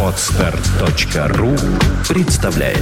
Отстар.ру 0.00 1.56
представляет 2.08 2.78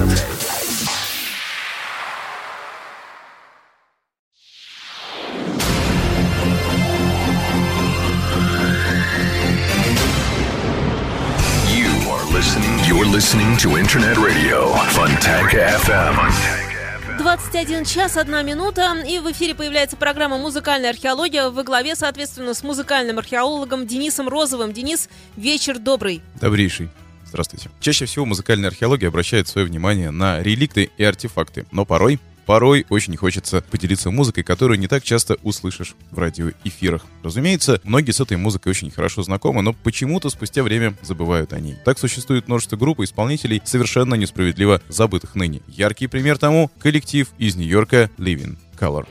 You 11.68 11.88
are 12.10 12.24
listening. 12.34 12.78
You're 12.84 13.06
listening 13.06 13.56
to 13.58 13.78
Internet 13.78 14.18
Radio 14.18 14.74
Fontanka 14.90 15.68
FM. 15.86 16.61
21 17.22 17.84
час, 17.84 18.16
1 18.16 18.44
минута, 18.44 18.96
и 19.06 19.20
в 19.20 19.30
эфире 19.30 19.54
появляется 19.54 19.96
программа 19.96 20.38
«Музыкальная 20.38 20.90
археология» 20.90 21.50
во 21.50 21.62
главе, 21.62 21.94
соответственно, 21.94 22.52
с 22.52 22.64
музыкальным 22.64 23.16
археологом 23.16 23.86
Денисом 23.86 24.28
Розовым. 24.28 24.72
Денис, 24.72 25.08
вечер 25.36 25.78
добрый. 25.78 26.20
Добрейший. 26.40 26.90
Здравствуйте. 27.24 27.70
Чаще 27.78 28.06
всего 28.06 28.26
музыкальная 28.26 28.70
археология 28.70 29.06
обращает 29.06 29.46
свое 29.46 29.68
внимание 29.68 30.10
на 30.10 30.42
реликты 30.42 30.90
и 30.96 31.04
артефакты, 31.04 31.64
но 31.70 31.84
порой 31.84 32.18
Порой 32.46 32.86
очень 32.88 33.16
хочется 33.16 33.62
поделиться 33.62 34.10
музыкой, 34.10 34.44
которую 34.44 34.78
не 34.78 34.88
так 34.88 35.02
часто 35.02 35.36
услышишь 35.42 35.94
в 36.10 36.18
радиоэфирах. 36.18 37.04
Разумеется, 37.22 37.80
многие 37.84 38.12
с 38.12 38.20
этой 38.20 38.36
музыкой 38.36 38.70
очень 38.70 38.90
хорошо 38.90 39.22
знакомы, 39.22 39.62
но 39.62 39.72
почему-то 39.72 40.30
спустя 40.30 40.62
время 40.62 40.94
забывают 41.02 41.52
о 41.52 41.60
ней. 41.60 41.76
Так 41.84 41.98
существует 41.98 42.48
множество 42.48 42.76
групп 42.76 43.00
и 43.00 43.04
исполнителей, 43.04 43.62
совершенно 43.64 44.14
несправедливо 44.14 44.82
забытых 44.88 45.34
ныне. 45.34 45.62
Яркий 45.68 46.06
пример 46.06 46.38
тому— 46.38 46.70
коллектив 46.78 47.28
из 47.38 47.56
Нью-Йорка 47.56 48.10
Living 48.18 48.56
Color. 48.78 49.06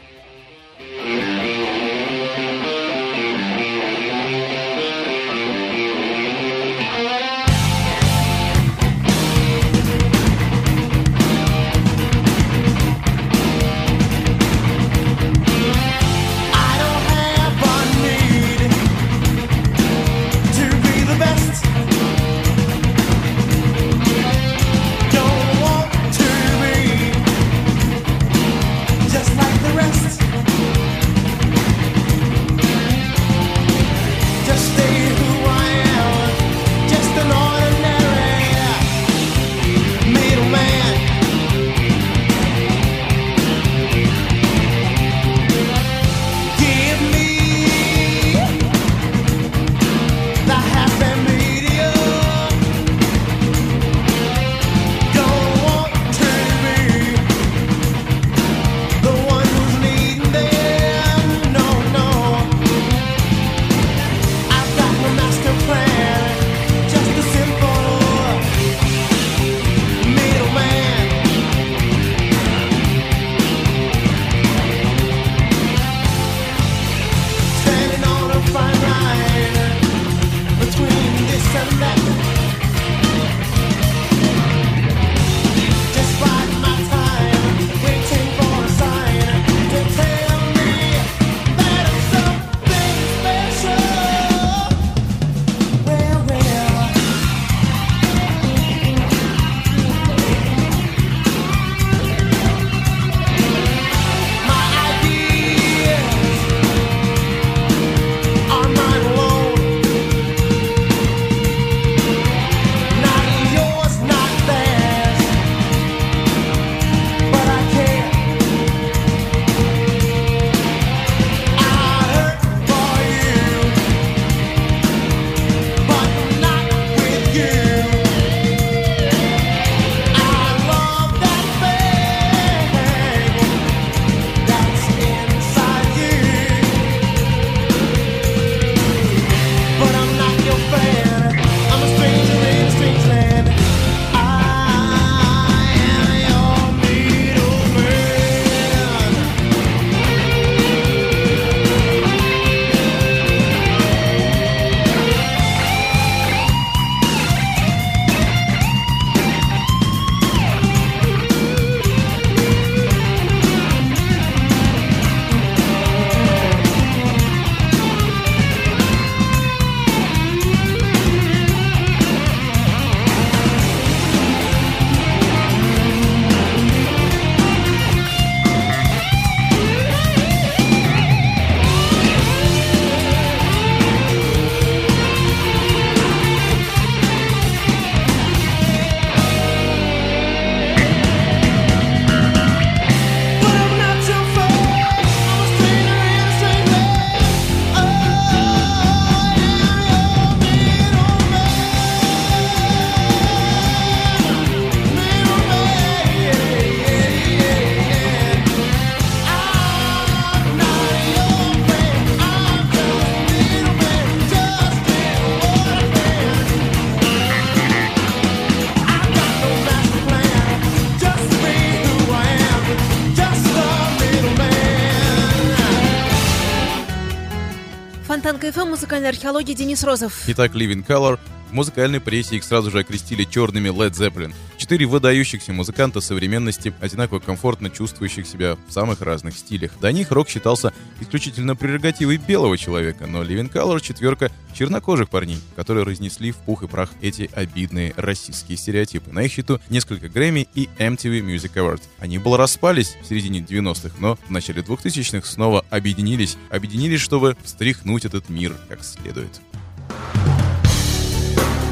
Музыкальная 229.01 229.17
археология 229.17 229.55
Денис 229.55 229.83
Розов. 229.83 230.13
Итак, 230.27 230.53
Living 230.53 230.85
Color. 230.85 231.17
В 231.49 231.53
музыкальной 231.53 231.99
прессе 231.99 232.35
их 232.35 232.43
сразу 232.43 232.69
же 232.69 232.77
окрестили 232.77 233.23
черными 233.23 233.69
Led 233.69 233.93
Zeppelin. 233.93 234.31
Четыре 234.61 234.85
выдающихся 234.85 235.53
музыканта 235.53 236.01
современности, 236.01 236.71
одинаково 236.81 237.17
комфортно 237.17 237.71
чувствующих 237.71 238.27
себя 238.27 238.59
в 238.67 238.71
самых 238.71 239.01
разных 239.01 239.35
стилях. 239.35 239.71
До 239.81 239.91
них 239.91 240.11
рок 240.11 240.29
считался 240.29 240.71
исключительно 240.99 241.55
прерогативой 241.55 242.17
белого 242.17 242.59
человека, 242.59 243.07
но 243.07 243.23
Living 243.23 243.51
Color— 243.51 243.79
четверка 243.81 244.31
чернокожих 244.53 245.09
парней, 245.09 245.39
которые 245.55 245.83
разнесли 245.83 246.31
в 246.31 246.35
пух 246.35 246.61
и 246.61 246.67
прах 246.67 246.91
эти 247.01 247.27
обидные 247.33 247.95
расистские 247.97 248.55
стереотипы. 248.55 249.11
На 249.11 249.23
их 249.23 249.31
счету 249.31 249.59
несколько 249.71 250.09
Грэмми 250.09 250.47
и 250.53 250.69
MTV 250.77 251.21
Music 251.21 251.53
Awards. 251.55 251.81
Они 251.97 252.19
было 252.19 252.37
распались 252.37 252.95
в 253.01 253.07
середине 253.07 253.39
90-х, 253.39 253.95
но 253.97 254.19
в 254.27 254.29
начале 254.29 254.61
2000-х 254.61 255.27
снова 255.27 255.65
объединились. 255.71 256.37
Объединились, 256.51 257.01
чтобы 257.01 257.35
встряхнуть 257.43 258.05
этот 258.05 258.29
мир 258.29 258.53
как 258.69 258.83
следует. 258.83 259.41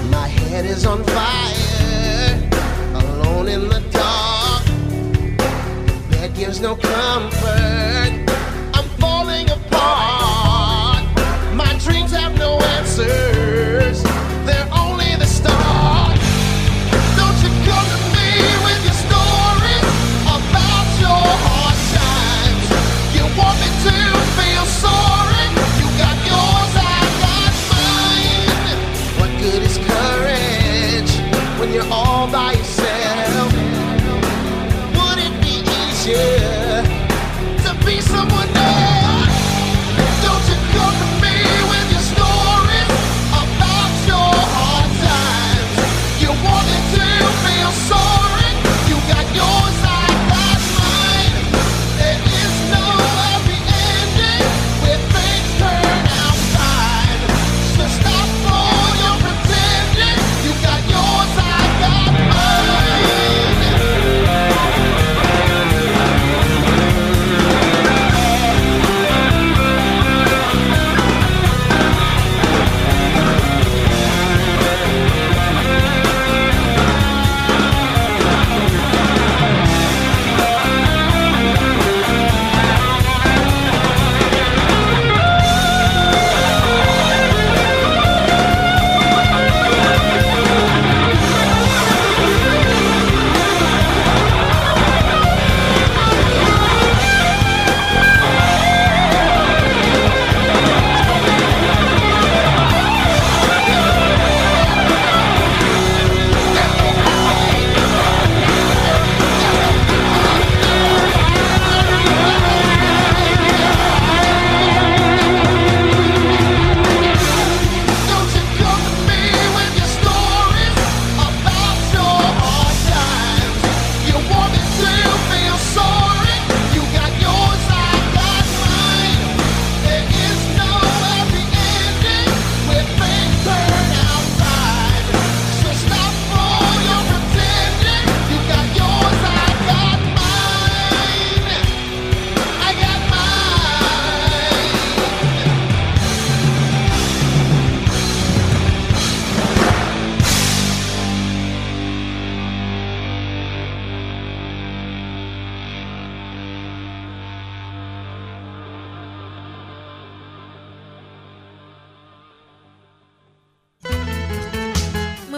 My 0.09 0.27
head 0.27 0.65
is 0.65 0.87
on 0.87 1.05
fire, 1.05 1.59
alone 3.39 3.47
in 3.47 3.69
the 3.69 3.79
dark. 3.91 4.65
Bed 6.09 6.33
gives 6.35 6.59
no 6.59 6.75
comfort. 6.75 8.11
I'm 8.73 8.89
falling 8.99 9.49
apart. 9.49 11.05
My 11.55 11.77
dreams 11.83 12.11
have 12.11 12.37
no 12.37 12.59
answers. 12.59 14.03
They're 14.45 14.69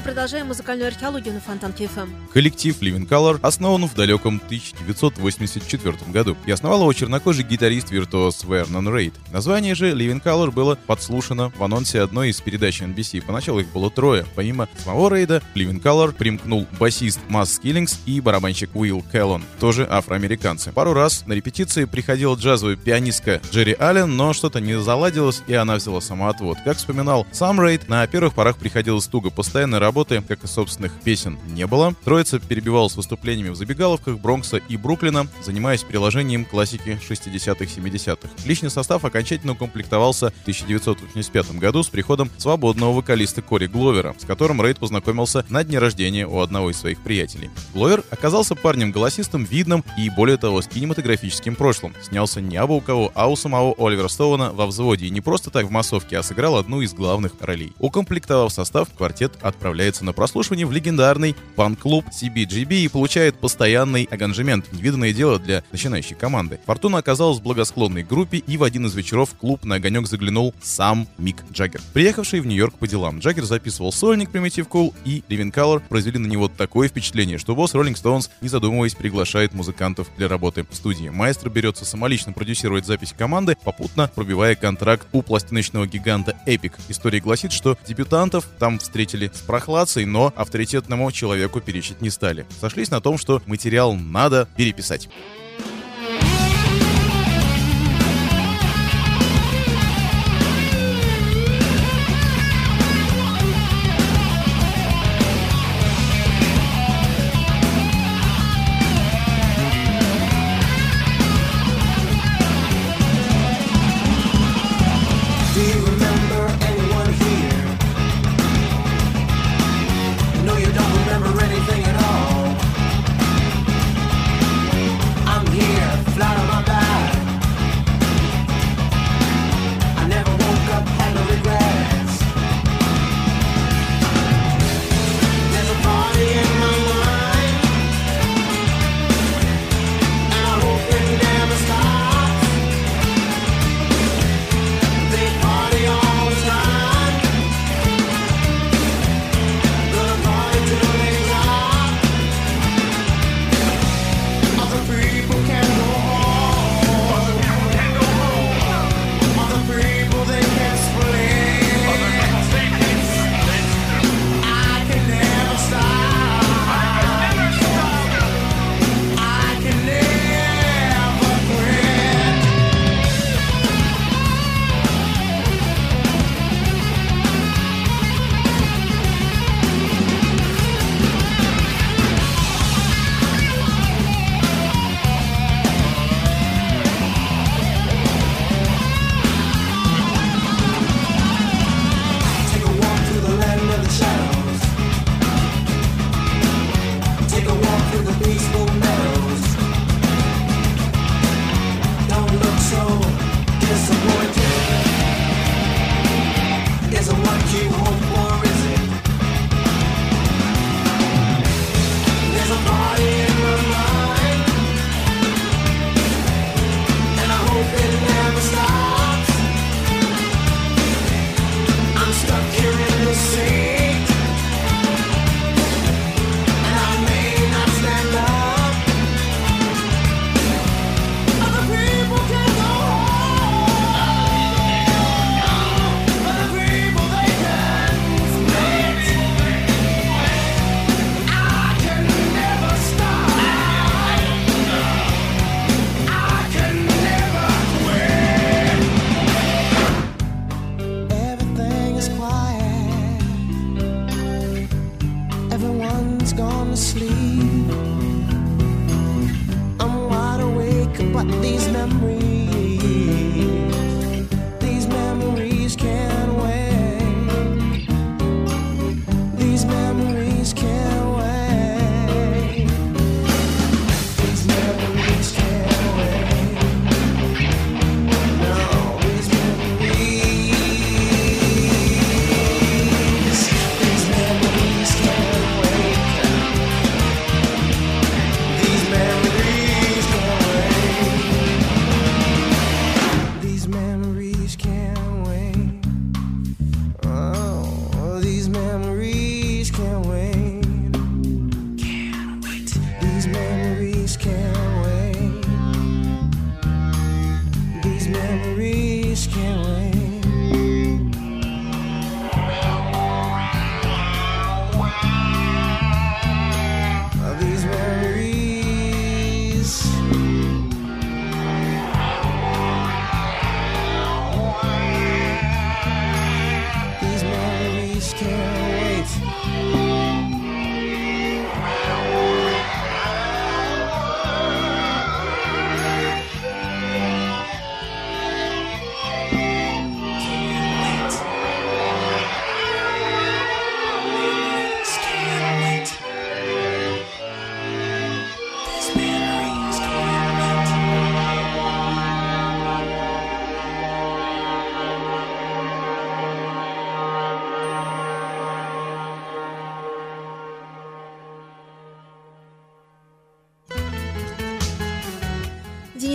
Мы 0.01 0.05
продолжаем 0.05 0.47
музыкальную 0.47 0.87
археологию 0.87 1.35
на 1.35 1.39
Фонтанке 1.41 1.83
FM. 1.83 2.09
Коллектив 2.33 2.81
Living 2.81 3.07
Color 3.07 3.39
основан 3.43 3.87
в 3.87 3.93
далеком 3.93 4.41
1984 4.43 5.95
году 6.11 6.35
и 6.47 6.51
основал 6.51 6.81
его 6.81 6.91
чернокожий 6.91 7.43
гитарист-виртуоз 7.43 8.43
Вернон 8.45 8.91
Рейд. 8.91 9.13
Название 9.31 9.75
же 9.75 9.91
Living 9.91 10.19
Color 10.19 10.49
было 10.49 10.73
подслушано 10.87 11.51
в 11.51 11.63
анонсе 11.63 12.01
одной 12.01 12.29
из 12.29 12.41
передач 12.41 12.81
NBC. 12.81 13.21
Поначалу 13.21 13.59
их 13.59 13.67
было 13.67 13.91
трое. 13.91 14.25
Помимо 14.33 14.67
самого 14.83 15.13
Рейда, 15.13 15.43
Living 15.53 15.79
Color 15.79 16.13
примкнул 16.13 16.65
басист 16.79 17.19
Масс 17.29 17.53
Скиллингс 17.53 17.99
и 18.07 18.21
барабанщик 18.21 18.75
Уилл 18.75 19.05
Келлон, 19.11 19.43
тоже 19.59 19.87
афроамериканцы. 19.87 20.71
Пару 20.71 20.93
раз 20.93 21.27
на 21.27 21.33
репетиции 21.33 21.85
приходила 21.85 22.33
джазовая 22.33 22.75
пианистка 22.75 23.39
Джерри 23.51 23.75
Аллен, 23.77 24.17
но 24.17 24.33
что-то 24.33 24.61
не 24.61 24.81
заладилось, 24.81 25.43
и 25.45 25.53
она 25.53 25.75
взяла 25.75 26.01
самоотвод. 26.01 26.57
Как 26.65 26.77
вспоминал 26.77 27.27
сам 27.31 27.61
Рейд, 27.61 27.87
на 27.87 28.07
первых 28.07 28.33
порах 28.33 28.57
приходилось 28.57 29.05
туго. 29.05 29.29
Постоянной 29.29 29.77
работы, 29.91 30.23
как 30.25 30.41
и 30.45 30.47
собственных 30.47 30.93
песен, 31.01 31.37
не 31.49 31.67
было. 31.67 31.93
Троица 32.05 32.39
перебивалась 32.39 32.95
выступлениями 32.95 33.49
в 33.49 33.55
забегаловках 33.57 34.19
Бронкса 34.19 34.55
и 34.55 34.77
Бруклина, 34.77 35.27
занимаясь 35.43 35.83
приложением 35.83 36.45
классики 36.45 36.97
60-х, 37.09 37.65
70-х. 37.65 38.29
Личный 38.45 38.69
состав 38.69 39.03
окончательно 39.03 39.51
укомплектовался 39.51 40.29
в 40.29 40.41
1985 40.43 41.57
году 41.59 41.83
с 41.83 41.89
приходом 41.89 42.31
свободного 42.37 42.93
вокалиста 42.93 43.41
Кори 43.41 43.67
Гловера, 43.67 44.15
с 44.17 44.23
которым 44.23 44.61
Рейд 44.61 44.79
познакомился 44.79 45.45
на 45.49 45.61
дне 45.65 45.77
рождения 45.77 46.25
у 46.25 46.39
одного 46.39 46.71
из 46.71 46.77
своих 46.77 47.01
приятелей. 47.01 47.49
Гловер 47.73 48.05
оказался 48.11 48.55
парнем-голосистом, 48.55 49.43
видным 49.43 49.83
и, 49.97 50.09
более 50.09 50.37
того, 50.37 50.61
с 50.61 50.67
кинематографическим 50.67 51.57
прошлым. 51.57 51.93
Снялся 52.01 52.39
не 52.39 52.55
абы 52.55 52.77
у 52.77 52.81
кого, 52.81 53.11
а 53.13 53.27
у 53.27 53.35
самого 53.35 53.75
Оливера 53.77 54.07
Стоуна 54.07 54.53
во 54.53 54.67
взводе, 54.67 55.07
и 55.07 55.09
не 55.09 55.19
просто 55.19 55.49
так 55.49 55.65
в 55.65 55.71
массовке, 55.71 56.17
а 56.17 56.23
сыграл 56.23 56.55
одну 56.55 56.79
из 56.79 56.93
главных 56.93 57.33
ролей. 57.41 57.73
Укомплектовав 57.77 58.53
состав, 58.53 58.87
квартет 58.95 59.33
отправляется 59.81 60.05
на 60.05 60.13
прослушивание 60.13 60.67
в 60.67 60.71
легендарный 60.71 61.35
панк-клуб 61.55 62.05
CBGB 62.09 62.81
и 62.81 62.87
получает 62.87 63.39
постоянный 63.39 64.07
аранжемент, 64.11 64.71
невиданное 64.71 65.11
дело 65.11 65.39
для 65.39 65.63
начинающей 65.71 66.15
команды. 66.15 66.59
Фортуна 66.67 66.99
оказалась 66.99 67.39
благосклонной 67.39 68.03
группе, 68.03 68.37
и 68.37 68.57
в 68.57 68.63
один 68.63 68.85
из 68.85 68.93
вечеров 68.93 69.31
в 69.31 69.35
клуб 69.35 69.65
на 69.65 69.75
огонек 69.75 70.07
заглянул 70.07 70.53
сам 70.61 71.07
Мик 71.17 71.37
Джаггер. 71.51 71.81
Приехавший 71.93 72.41
в 72.41 72.45
Нью-Йорк 72.45 72.75
по 72.75 72.87
делам, 72.87 73.19
Джаггер 73.19 73.45
записывал 73.45 73.91
сольник 73.91 74.29
Primitive 74.29 74.67
Cool 74.67 74.93
и 75.03 75.23
Living 75.29 75.51
Color 75.51 75.81
произвели 75.89 76.19
на 76.19 76.27
него 76.27 76.47
такое 76.47 76.87
впечатление, 76.87 77.39
что 77.39 77.55
босс 77.55 77.73
Rolling 77.73 77.95
Stones, 77.95 78.29
не 78.41 78.49
задумываясь, 78.49 78.93
приглашает 78.93 79.53
музыкантов 79.53 80.09
для 80.15 80.27
работы 80.27 80.63
в 80.69 80.75
студии. 80.75 81.09
Маэстро 81.09 81.49
берется 81.49 81.85
самолично 81.85 82.33
продюсировать 82.33 82.85
запись 82.85 83.15
команды, 83.17 83.57
попутно 83.63 84.11
пробивая 84.13 84.55
контракт 84.55 85.07
у 85.11 85.23
пластиночного 85.23 85.87
гиганта 85.87 86.37
Epic. 86.45 86.73
История 86.87 87.19
гласит, 87.19 87.51
что 87.51 87.77
дебютантов 87.87 88.47
там 88.59 88.77
встретили 88.77 89.31
с 89.33 89.39
прохладцей, 89.71 90.05
но 90.05 90.33
авторитетному 90.35 91.11
человеку 91.11 91.61
перечить 91.61 92.01
не 92.01 92.09
стали. 92.09 92.45
Сошлись 92.59 92.91
на 92.91 92.99
том, 92.99 93.17
что 93.17 93.41
материал 93.45 93.93
надо 93.93 94.47
переписать. 94.57 95.09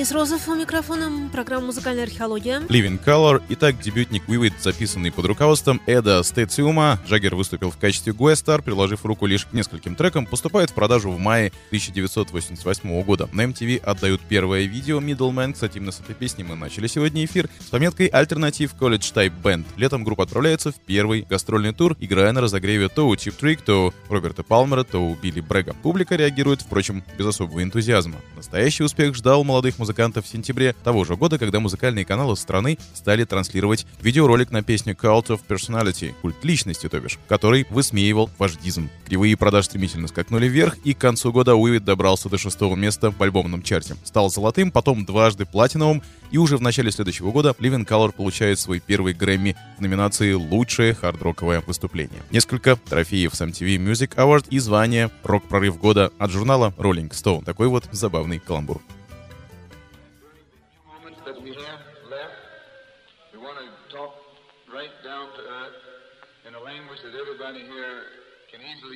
Денис 0.06 0.14
Розов 0.14 0.46
у 0.46 0.54
микрофона, 0.54 1.28
программа 1.32 1.66
«Музыкальная 1.66 2.04
археология». 2.04 2.60
Living 2.60 3.02
Color. 3.02 3.42
Итак, 3.48 3.80
дебютник 3.80 4.22
Vivid, 4.28 4.52
записанный 4.60 5.10
под 5.10 5.24
руководством 5.24 5.80
Эда 5.86 6.22
Стециума. 6.22 7.00
Джаггер 7.08 7.34
выступил 7.34 7.72
в 7.72 7.76
качестве 7.76 8.12
Гуэстар, 8.12 8.62
приложив 8.62 9.04
руку 9.04 9.26
лишь 9.26 9.46
к 9.46 9.52
нескольким 9.52 9.96
трекам, 9.96 10.24
поступает 10.24 10.70
в 10.70 10.74
продажу 10.74 11.10
в 11.10 11.18
мае 11.18 11.50
1988 11.70 13.02
года. 13.02 13.28
На 13.32 13.46
MTV 13.46 13.78
отдают 13.78 14.20
первое 14.20 14.66
видео 14.66 15.00
Middleman. 15.00 15.54
Кстати, 15.54 15.78
именно 15.78 15.90
с 15.90 15.98
этой 15.98 16.14
песни 16.14 16.44
мы 16.44 16.54
начали 16.54 16.86
сегодня 16.86 17.24
эфир 17.24 17.48
с 17.58 17.70
пометкой 17.70 18.06
«Альтернатив 18.06 18.74
College 18.78 19.12
Type 19.12 19.32
Band». 19.42 19.64
Летом 19.76 20.04
группа 20.04 20.22
отправляется 20.22 20.70
в 20.70 20.76
первый 20.76 21.22
гастрольный 21.28 21.72
тур, 21.72 21.96
играя 21.98 22.30
на 22.30 22.42
разогреве 22.42 22.88
то 22.88 23.08
у 23.08 23.16
Чип 23.16 23.34
Трик, 23.34 23.60
то 23.62 23.92
Роберта 24.08 24.44
Палмера, 24.44 24.84
то 24.84 25.00
у 25.00 25.16
Билли 25.16 25.40
Брега. 25.40 25.74
Публика 25.82 26.14
реагирует, 26.14 26.62
впрочем, 26.62 27.02
без 27.18 27.26
особого 27.26 27.60
энтузиазма. 27.60 28.16
Настоящий 28.36 28.84
успех 28.84 29.16
ждал 29.16 29.42
молодых 29.42 29.80
музыкантов 29.80 29.95
в 29.96 30.26
сентябре 30.26 30.74
того 30.84 31.04
же 31.04 31.16
года, 31.16 31.38
когда 31.38 31.58
музыкальные 31.58 32.04
каналы 32.04 32.36
страны 32.36 32.78
стали 32.92 33.24
транслировать 33.24 33.86
видеоролик 34.02 34.50
на 34.50 34.62
песню 34.62 34.94
Cult 34.94 35.28
of 35.28 35.40
Personality, 35.48 36.14
культ 36.20 36.44
личности, 36.44 36.88
то 36.88 37.00
бишь, 37.00 37.18
который 37.28 37.66
высмеивал 37.70 38.30
вождизм. 38.38 38.90
Кривые 39.06 39.36
продаж 39.36 39.64
стремительно 39.64 40.08
скакнули 40.08 40.48
вверх, 40.48 40.76
и 40.84 40.92
к 40.92 40.98
концу 40.98 41.32
года 41.32 41.54
Уивит 41.54 41.84
добрался 41.84 42.28
до 42.28 42.36
шестого 42.36 42.76
места 42.76 43.10
в 43.10 43.22
альбомном 43.22 43.62
чарте. 43.62 43.96
Стал 44.04 44.30
золотым, 44.30 44.70
потом 44.70 45.06
дважды 45.06 45.46
платиновым, 45.46 46.02
и 46.30 46.38
уже 46.38 46.56
в 46.56 46.62
начале 46.62 46.90
следующего 46.90 47.30
года 47.30 47.54
Living 47.58 47.86
Color 47.86 48.12
получает 48.12 48.58
свой 48.58 48.80
первый 48.80 49.14
Грэмми 49.14 49.56
в 49.78 49.80
номинации 49.80 50.32
«Лучшее 50.32 50.92
хард-роковое 50.92 51.62
выступление». 51.66 52.22
Несколько 52.30 52.76
трофеев 52.76 53.34
с 53.34 53.40
MTV 53.40 53.76
Music 53.76 54.14
Award 54.16 54.46
и 54.50 54.58
звание 54.58 55.10
«Рок-прорыв 55.22 55.78
года» 55.78 56.12
от 56.18 56.30
журнала 56.30 56.74
Rolling 56.76 57.10
Stone. 57.10 57.44
Такой 57.44 57.68
вот 57.68 57.88
забавный 57.92 58.38
каламбур. 58.38 58.82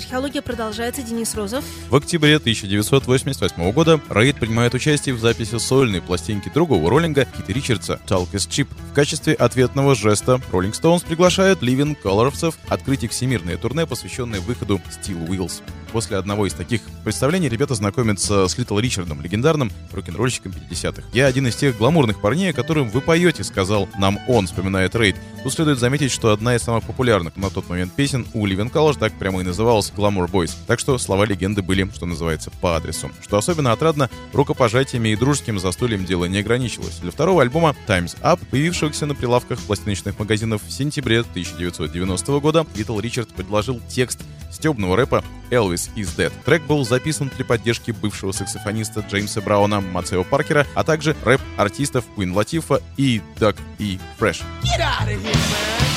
археология 0.00 0.42
продолжается. 0.42 1.02
Денис 1.02 1.34
Розов. 1.34 1.64
В 1.88 1.96
октябре 1.96 2.36
1988 2.36 3.72
года 3.72 4.00
Рейд 4.08 4.36
принимает 4.36 4.74
участие 4.74 5.14
в 5.14 5.20
записи 5.20 5.58
сольной 5.58 6.00
пластинки 6.00 6.50
другого 6.52 6.90
роллинга 6.90 7.26
Кита 7.26 7.52
Ричардса 7.52 8.00
«Talk 8.06 8.32
is 8.32 8.48
Cheap». 8.48 8.68
В 8.90 8.94
качестве 8.94 9.34
ответного 9.34 9.94
жеста 9.94 10.40
Rolling 10.52 10.72
Stones 10.72 11.06
приглашают 11.06 11.62
Living 11.62 11.96
Colorsов 12.02 12.56
открыть 12.68 13.04
их 13.04 13.10
всемирное 13.10 13.56
турне, 13.56 13.86
посвященное 13.86 14.40
выходу 14.40 14.80
Steel 14.90 15.26
Wheels. 15.26 15.62
После 15.92 16.16
одного 16.16 16.46
из 16.46 16.54
таких 16.54 16.82
представлений 17.02 17.48
ребята 17.48 17.74
знакомятся 17.74 18.48
с 18.48 18.58
Литл 18.58 18.78
Ричардом, 18.78 19.20
легендарным 19.20 19.70
рок-н-ролльщиком 19.92 20.52
50-х. 20.52 21.02
«Я 21.12 21.26
один 21.26 21.46
из 21.46 21.56
тех 21.56 21.76
гламурных 21.76 22.20
парней, 22.20 22.50
о 22.50 22.54
котором 22.54 22.88
вы 22.88 23.00
поете»,— 23.00 23.44
сказал 23.44 23.88
нам 23.98 24.18
он, 24.28 24.46
вспоминает 24.46 24.94
Рейд. 24.94 25.16
Тут 25.42 25.54
следует 25.54 25.78
заметить, 25.78 26.10
что 26.10 26.32
одна 26.32 26.54
из 26.54 26.62
самых 26.62 26.84
популярных 26.84 27.36
на 27.36 27.48
тот 27.48 27.68
момент 27.68 27.94
песен 27.94 28.26
у 28.34 28.46
Living 28.46 28.70
Colors 28.70 28.98
так 28.98 29.14
прямо 29.14 29.40
и 29.40 29.44
называлась 29.44 29.90
Glamour 29.96 30.30
Boys. 30.30 30.52
Так 30.66 30.78
что 30.78 30.98
слова 30.98 31.24
легенды 31.24 31.62
были, 31.62 31.90
что 31.94 32.04
называется, 32.04 32.50
по 32.60 32.76
адресу. 32.76 33.10
Что 33.22 33.38
особенно 33.38 33.72
отрадно, 33.72 34.10
рукопожатиями 34.34 35.10
и 35.10 35.16
дружеским 35.16 35.58
застольем 35.58 36.04
дело 36.04 36.26
не 36.26 36.38
ограничилось. 36.38 36.98
Для 36.98 37.10
второго 37.10 37.40
альбома 37.40 37.74
Time's 37.88 38.20
Up, 38.20 38.40
появившегося 38.50 39.06
на 39.06 39.14
прилавках 39.14 39.58
пластиночных 39.60 40.18
магазинов 40.18 40.62
в 40.62 40.70
сентябре 40.70 41.20
1990 41.20 42.40
года, 42.40 42.66
Литл 42.76 43.00
Ричард 43.00 43.30
предложил 43.30 43.80
текст 43.88 44.20
стебного 44.50 44.96
рэпа 44.96 45.24
«Elvis 45.50 45.90
is 45.96 46.08
Dead». 46.16 46.32
Трек 46.44 46.62
был 46.64 46.84
записан 46.90 47.30
при 47.30 47.42
поддержке 47.44 47.92
бывшего 47.92 48.32
саксофониста 48.32 49.00
Джеймса 49.00 49.40
Брауна 49.40 49.80
Мацео 49.80 50.24
Паркера, 50.24 50.66
а 50.74 50.84
также 50.84 51.16
рэп 51.24 51.40
артистов 51.56 52.04
Куин 52.14 52.34
Латифа 52.34 52.82
и 52.96 53.22
Duck 53.38 53.56
и 53.78 53.98
Fresh. 54.18 54.42
Get 54.62 54.80
out 54.80 55.08
of 55.08 55.08
here, 55.08 55.22
man. 55.22 55.89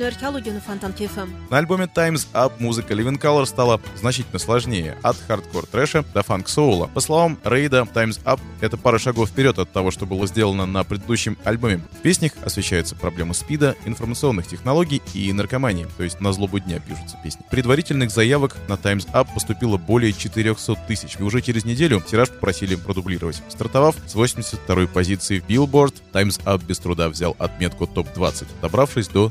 Музыкальную 0.00 0.08
археологию 0.08 0.54
на 0.54 0.60
Фонтанка 0.60 1.04
FM. 1.04 1.30
На 1.50 1.58
альбоме 1.58 1.84
Time's 1.84 2.26
Up 2.32 2.52
музыка 2.58 2.94
Living 2.94 3.20
Colour 3.20 3.44
стала 3.44 3.80
значительно 3.96 4.38
сложнее, 4.38 4.96
от 5.02 5.16
хардкор 5.26 5.66
трэша 5.66 6.04
до 6.14 6.22
фанк-соула. 6.22 6.86
По 6.94 7.00
словам 7.00 7.38
Рейда, 7.44 7.86
Time's 7.92 8.22
Up— 8.24 8.40
это 8.60 8.78
пара 8.78 8.98
шагов 8.98 9.28
вперед 9.28 9.58
от 9.58 9.70
того, 9.72 9.90
что 9.90 10.06
было 10.06 10.26
сделано 10.26 10.64
на 10.64 10.84
предыдущем 10.84 11.36
альбоме. 11.44 11.82
В 11.98 12.02
песнях 12.02 12.32
освещаются 12.42 12.96
проблемы 12.96 13.34
СПИДа, 13.34 13.76
информационных 13.84 14.46
технологий 14.46 15.02
и 15.12 15.32
наркомании, 15.32 15.86
то 15.96 16.02
есть 16.02 16.20
на 16.20 16.32
злобу 16.32 16.60
дня 16.60 16.80
пишутся 16.80 17.18
песни. 17.22 17.44
Предварительных 17.50 18.10
заявок 18.10 18.56
на 18.68 18.76
Time's 18.76 19.06
Up 19.12 19.28
поступило 19.34 19.76
более 19.76 20.12
400 20.12 20.76
тысяч, 20.88 21.16
и 21.18 21.22
уже 21.22 21.42
через 21.42 21.64
неделю 21.64 22.00
тираж 22.00 22.30
попросили 22.30 22.74
продублировать. 22.74 23.42
Стартовав 23.48 23.96
с 24.06 24.14
82-й 24.14 24.88
позиции 24.88 25.40
в 25.40 25.46
Billboard, 25.46 25.94
Time's 26.12 26.42
Up 26.44 26.64
без 26.64 26.78
труда 26.78 27.08
взял 27.10 27.36
отметку 27.38 27.86
топ-20, 27.86 28.46
добравшись 28.62 29.08
до 29.08 29.30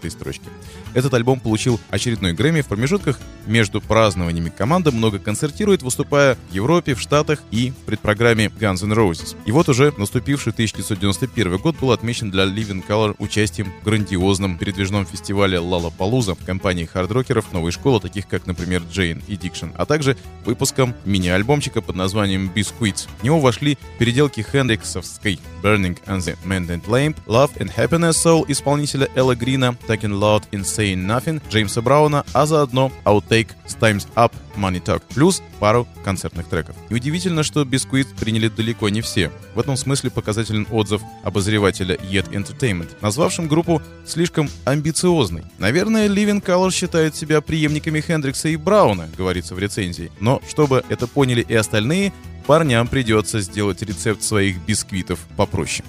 13-й 0.00 0.10
строчки. 0.10 0.44
Этот 0.94 1.14
альбом 1.14 1.40
получил 1.40 1.80
очередной 1.90 2.32
Грэмми 2.32 2.62
в 2.62 2.66
промежутках 2.66 3.18
между 3.46 3.80
празднованиями. 3.80 4.52
Команда 4.56 4.92
много 4.92 5.18
концертирует, 5.18 5.82
выступая 5.82 6.36
в 6.50 6.54
Европе, 6.54 6.94
в 6.94 7.00
Штатах 7.00 7.42
и 7.50 7.70
в 7.70 7.74
предпрограмме 7.86 8.46
Guns 8.46 8.84
N' 8.84 8.92
Roses. 8.92 9.36
И 9.46 9.52
вот 9.52 9.68
уже 9.68 9.92
наступивший 9.96 10.52
1991 10.52 11.58
год 11.58 11.76
был 11.80 11.92
отмечен 11.92 12.30
для 12.30 12.44
Living 12.44 12.86
Colour 12.86 13.16
участием 13.18 13.72
в 13.80 13.84
грандиозном 13.84 14.58
передвижном 14.58 15.06
фестивале 15.06 15.58
Lollapalooza 15.58 16.36
в 16.40 16.44
компании 16.44 16.88
хард-рокеров 16.92 17.52
новой 17.52 17.72
школы, 17.72 18.00
таких 18.00 18.26
как, 18.26 18.46
например, 18.46 18.82
Jane's 18.90 19.22
Addiction, 19.26 19.68
а 19.76 19.86
также 19.86 20.16
выпуском 20.44 20.94
мини-альбомчика 21.04 21.80
под 21.80 21.96
названием 21.96 22.50
Biscuits. 22.54 23.08
В 23.20 23.24
него 23.24 23.40
вошли 23.40 23.78
переделки 23.98 24.40
Хендриксовской 24.40 25.38
Burning 25.62 25.98
of 26.06 26.18
the 26.18 26.36
Midnight 26.44 26.86
Lamp, 26.86 27.16
Love 27.26 27.56
and 27.58 27.74
Happiness 27.74 28.12
соул-исполнителя 28.12 29.08
Эла 29.14 29.34
Грина, 29.34 29.76
Talking 29.90 30.20
Loud 30.20 30.44
and 30.52 30.60
Saying 30.60 31.04
Nothing 31.04 31.42
Джеймса 31.50 31.82
Брауна, 31.82 32.24
а 32.32 32.46
заодно 32.46 32.92
Outtake 33.04 33.50
с 33.66 33.74
Time's 33.74 34.06
Up 34.14 34.32
Money 34.56 34.80
Talks, 34.80 35.02
плюс 35.12 35.42
пару 35.58 35.88
концертных 36.04 36.46
треков. 36.46 36.76
И 36.90 36.94
удивительно, 36.94 37.42
что 37.42 37.62
Biscuits 37.62 38.06
приняли 38.18 38.46
далеко 38.46 38.88
не 38.88 39.00
все. 39.00 39.32
В 39.56 39.58
этом 39.58 39.76
смысле 39.76 40.10
показателен 40.10 40.68
отзыв 40.70 41.02
обозревателя 41.24 41.96
Yet 41.96 42.30
Entertainment, 42.30 42.90
назвавшим 43.00 43.48
группу 43.48 43.82
слишком 44.06 44.48
амбициозной. 44.64 45.42
Наверное, 45.58 46.08
Living 46.08 46.40
Color 46.40 46.70
считают 46.70 47.16
себя 47.16 47.40
преемниками 47.40 48.00
Хендрикса 48.00 48.48
и 48.48 48.56
Брауна, 48.56 49.08
говорится 49.18 49.56
в 49.56 49.58
рецензии. 49.58 50.12
Но 50.20 50.40
чтобы 50.48 50.84
это 50.88 51.08
поняли 51.08 51.44
и 51.46 51.54
остальные, 51.54 52.12
парням 52.46 52.86
придется 52.86 53.40
сделать 53.40 53.82
рецепт 53.82 54.22
своих 54.22 54.58
бисквитов 54.60 55.18
попроще. 55.36 55.84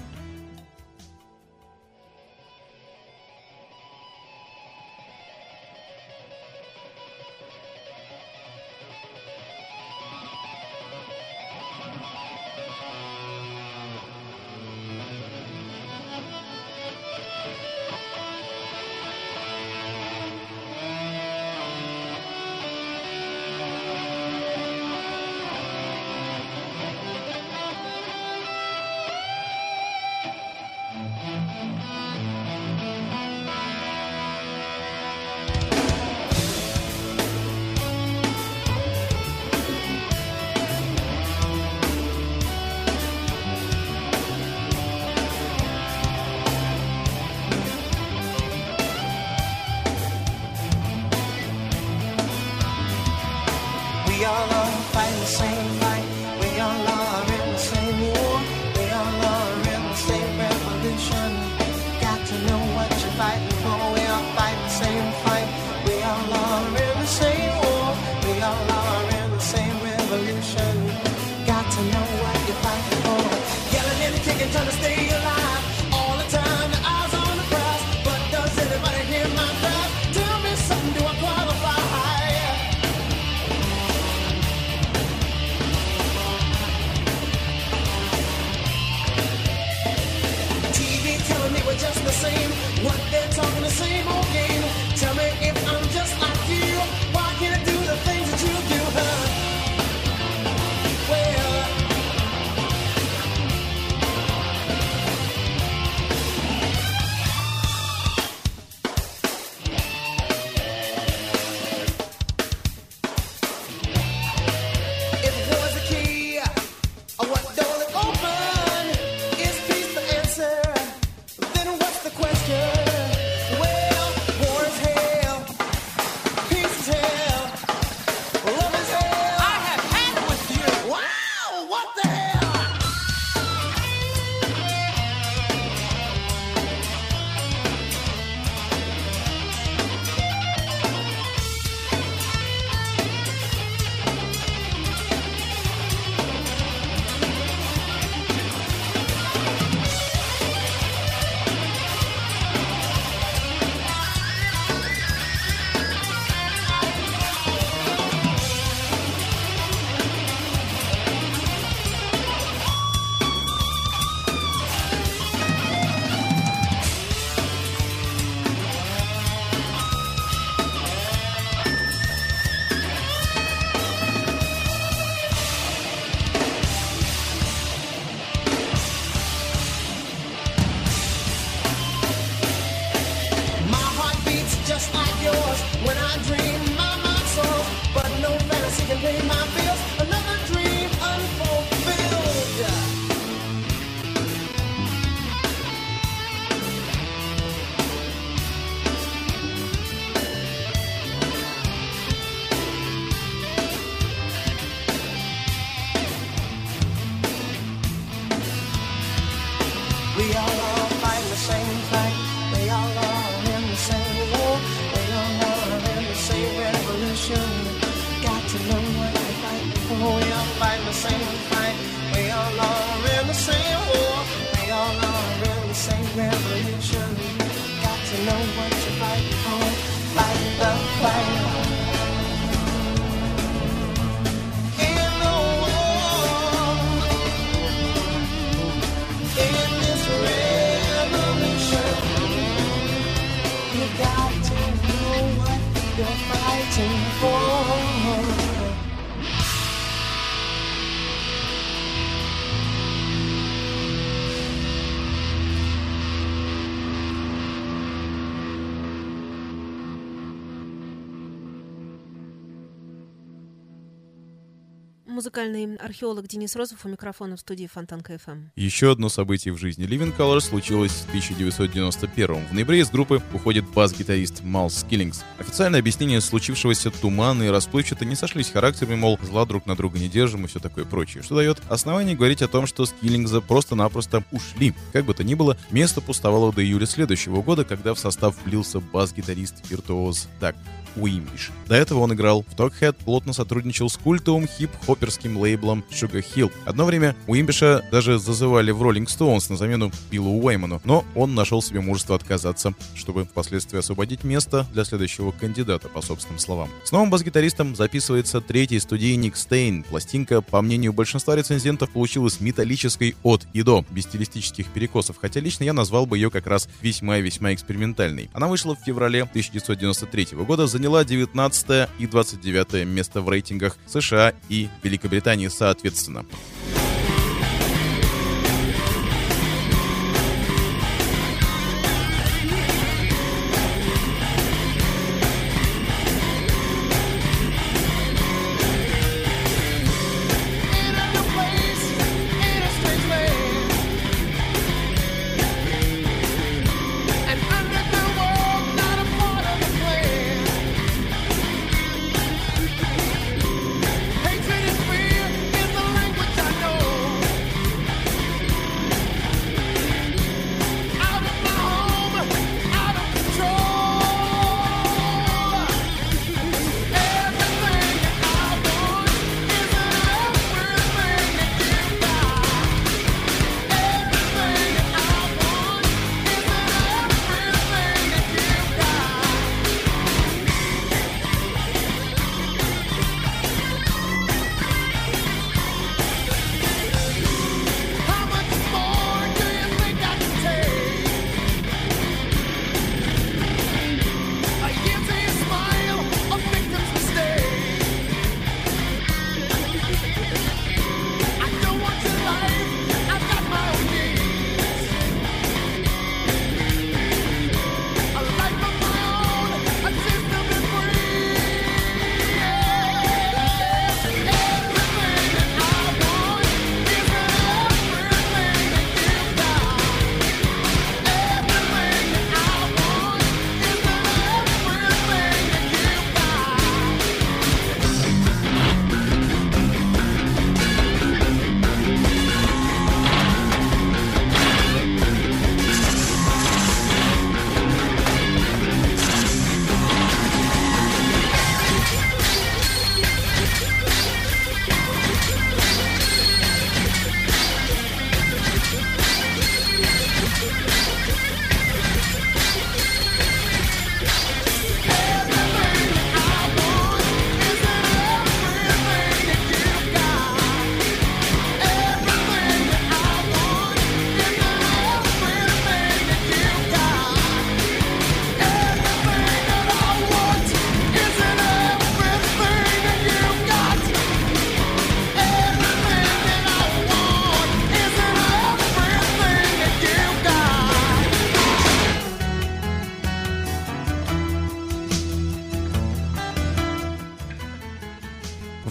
Музыкальный 265.22 265.76
археолог 265.76 266.26
Денис 266.26 266.56
Розов 266.56 266.84
у 266.84 266.88
микрофона 266.88 267.36
в 267.36 267.40
студии 267.40 267.68
Фонтанка 267.72 268.00
FM. 268.00 268.48
Еще 268.56 268.90
одно 268.90 269.08
событие 269.08 269.54
в 269.54 269.56
жизни 269.56 269.86
Living 269.86 270.12
Colour 270.16 270.40
случилось 270.40 270.90
в 270.90 271.08
1991 271.10 272.48
В 272.48 272.52
ноябре 272.52 272.80
из 272.80 272.90
группы 272.90 273.22
уходит 273.32 273.64
бас-гитарист 273.70 274.42
Маз 274.42 274.80
Скиллингс. 274.80 275.22
Официальное 275.38 275.78
объяснение 275.78 276.20
случившегося 276.20 276.90
туманно 276.90 277.44
и 277.44 277.50
расплывчато 277.50 278.04
не 278.04 278.16
сошлись 278.16 278.50
характерами, 278.50 278.96
мол, 278.96 279.16
зла 279.22 279.46
друг 279.46 279.64
на 279.66 279.76
друга 279.76 280.00
не 280.00 280.08
держим 280.08 280.44
и 280.44 280.48
все 280.48 280.58
такое 280.58 280.84
прочее, 280.84 281.22
что 281.22 281.36
дает 281.36 281.62
основание 281.68 282.16
говорить 282.16 282.42
о 282.42 282.48
том, 282.48 282.66
что 282.66 282.84
Скиллингза 282.84 283.40
просто-напросто 283.40 284.24
ушли. 284.32 284.74
Как 284.92 285.04
бы 285.04 285.14
то 285.14 285.22
ни 285.22 285.34
было, 285.34 285.56
место 285.70 286.00
пустовало 286.00 286.52
до 286.52 286.64
июля 286.64 286.86
следующего 286.86 287.42
года, 287.42 287.64
когда 287.64 287.94
в 287.94 287.98
состав 288.00 288.34
влился 288.44 288.80
бас-гитарист-виртуоз 288.80 290.26
Даг 290.40 290.56
Уимбиш. 290.96 291.50
До 291.66 291.74
этого 291.74 292.00
он 292.00 292.12
играл 292.12 292.42
в 292.42 292.54
Токхед, 292.54 292.96
плотно 292.96 293.32
сотрудничал 293.32 293.88
с 293.88 293.96
культовым 293.96 294.46
хип-хоперским 294.46 295.36
лейблом 295.36 295.84
Sugar 295.90 296.24
Hill. 296.34 296.52
Одно 296.64 296.84
время 296.84 297.16
Уимбиша 297.26 297.84
даже 297.90 298.18
зазывали 298.18 298.70
в 298.70 298.82
Rolling 298.82 299.06
Stones 299.06 299.46
на 299.50 299.56
замену 299.56 299.90
Биллу 300.10 300.42
Уэйману, 300.42 300.80
но 300.84 301.04
он 301.14 301.34
нашел 301.34 301.62
себе 301.62 301.80
мужество 301.80 302.16
отказаться, 302.16 302.74
чтобы 302.94 303.24
впоследствии 303.24 303.78
освободить 303.78 304.24
место 304.24 304.66
для 304.72 304.84
следующего 304.84 305.30
кандидата, 305.32 305.88
по 305.88 306.02
собственным 306.02 306.38
словам. 306.38 306.68
С 306.84 306.92
новым 306.92 307.10
бас-гитаристом 307.10 307.76
записывается 307.76 308.40
третий 308.40 308.78
студийник 308.80 309.36
Стейн. 309.36 309.82
Пластинка, 309.82 310.40
по 310.40 310.60
мнению 310.62 310.92
большинства 310.92 311.36
рецензентов, 311.36 311.90
получилась 311.90 312.40
металлической 312.40 313.16
от 313.22 313.46
и 313.52 313.62
до, 313.62 313.84
без 313.90 314.04
стилистических 314.04 314.66
перекосов, 314.68 315.16
хотя 315.20 315.40
лично 315.40 315.64
я 315.64 315.72
назвал 315.72 316.06
бы 316.06 316.18
ее 316.18 316.30
как 316.30 316.46
раз 316.46 316.68
весьма 316.80 317.18
и 317.18 317.22
весьма 317.22 317.54
экспериментальной. 317.54 318.30
Она 318.32 318.48
вышла 318.48 318.74
в 318.74 318.80
феврале 318.80 319.22
1993 319.22 320.28
года, 320.44 320.66
заняла 320.82 321.04
19 321.04 321.88
и 322.00 322.06
29 322.08 322.84
место 322.84 323.20
в 323.20 323.28
рейтингах 323.28 323.76
США 323.86 324.34
и 324.48 324.68
Великобритании 324.82 325.46
соответственно. 325.46 326.26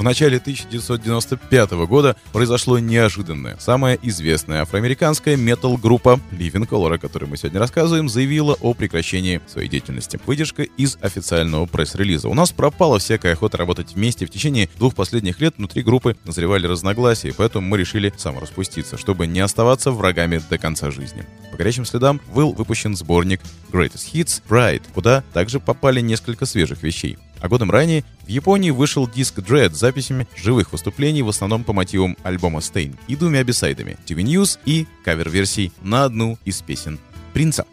В 0.02 0.04
начале 0.04 0.38
1995 0.38 1.72
года 1.86 2.16
произошло 2.32 2.80
неожиданное. 2.80 3.56
Самая 3.60 4.00
известная 4.02 4.64
афроамериканская 4.64 5.38
метал-группа 5.38 6.20
Living 6.32 6.68
Color, 6.68 6.96
о 6.96 6.98
которой 6.98 7.26
мы 7.26 7.38
сегодня 7.38 7.60
рассказываем, 7.60 8.10
заявила 8.10 8.58
о 8.62 8.74
прекращении 8.74 9.42
своей 9.46 9.70
деятельности. 9.70 10.20
Выдержка 10.26 10.64
из 10.64 10.98
официального 11.02 11.68
пресс-релиза. 11.68 12.30
У 12.30 12.34
нас 12.34 12.52
пропала 12.52 12.98
всякая 12.98 13.34
охота 13.34 13.58
работать 13.58 13.94
вместе. 13.94 14.26
В 14.26 14.32
течение 14.32 14.70
двух 14.80 14.96
последних 14.96 15.40
лет 15.40 15.54
внутри 15.60 15.84
группы 15.84 16.18
назревали 16.26 16.66
разногласия, 16.66 17.32
поэтому 17.38 17.68
мы 17.68 17.78
решили 17.78 18.12
самораспуститься, 18.18 18.98
чтобы 18.98 19.28
не 19.28 19.40
оставаться 19.40 19.92
врагами 19.92 20.42
до 20.50 20.58
конца 20.58 20.90
жизни. 20.90 21.28
По 21.52 21.58
горячим 21.58 21.86
следам 21.86 22.20
был 22.34 22.54
выпущен 22.54 22.96
сборник 22.96 23.42
Greatest 23.72 24.12
Hits 24.14 24.42
Pride, 24.50 24.82
куда 24.96 25.24
также 25.32 25.60
попали 25.60 26.02
несколько 26.02 26.48
свежих 26.48 26.82
вещей. 26.82 27.20
А 27.42 27.50
годом 27.50 27.72
ранее 27.72 28.04
в 28.24 28.30
Японии 28.30 28.70
вышел 28.70 29.08
диск 29.08 29.40
Dread 29.40 29.74
с 29.74 29.80
записями 29.80 30.28
живых 30.36 30.72
выступлений 30.72 31.24
в 31.24 31.30
основном 31.30 31.64
по 31.64 31.74
мотивам 31.74 32.16
альбома 32.24 32.60
Stain 32.60 32.96
и 33.08 33.16
двумя 33.16 33.44
бисайдами 33.44 33.98
TV 34.08 34.24
News 34.24 34.60
и 34.66 34.88
кавер-версий 35.04 35.72
на 35.82 36.06
одну 36.06 36.38
из 36.46 36.62
песен 36.62 37.00
Принца. 37.34 37.66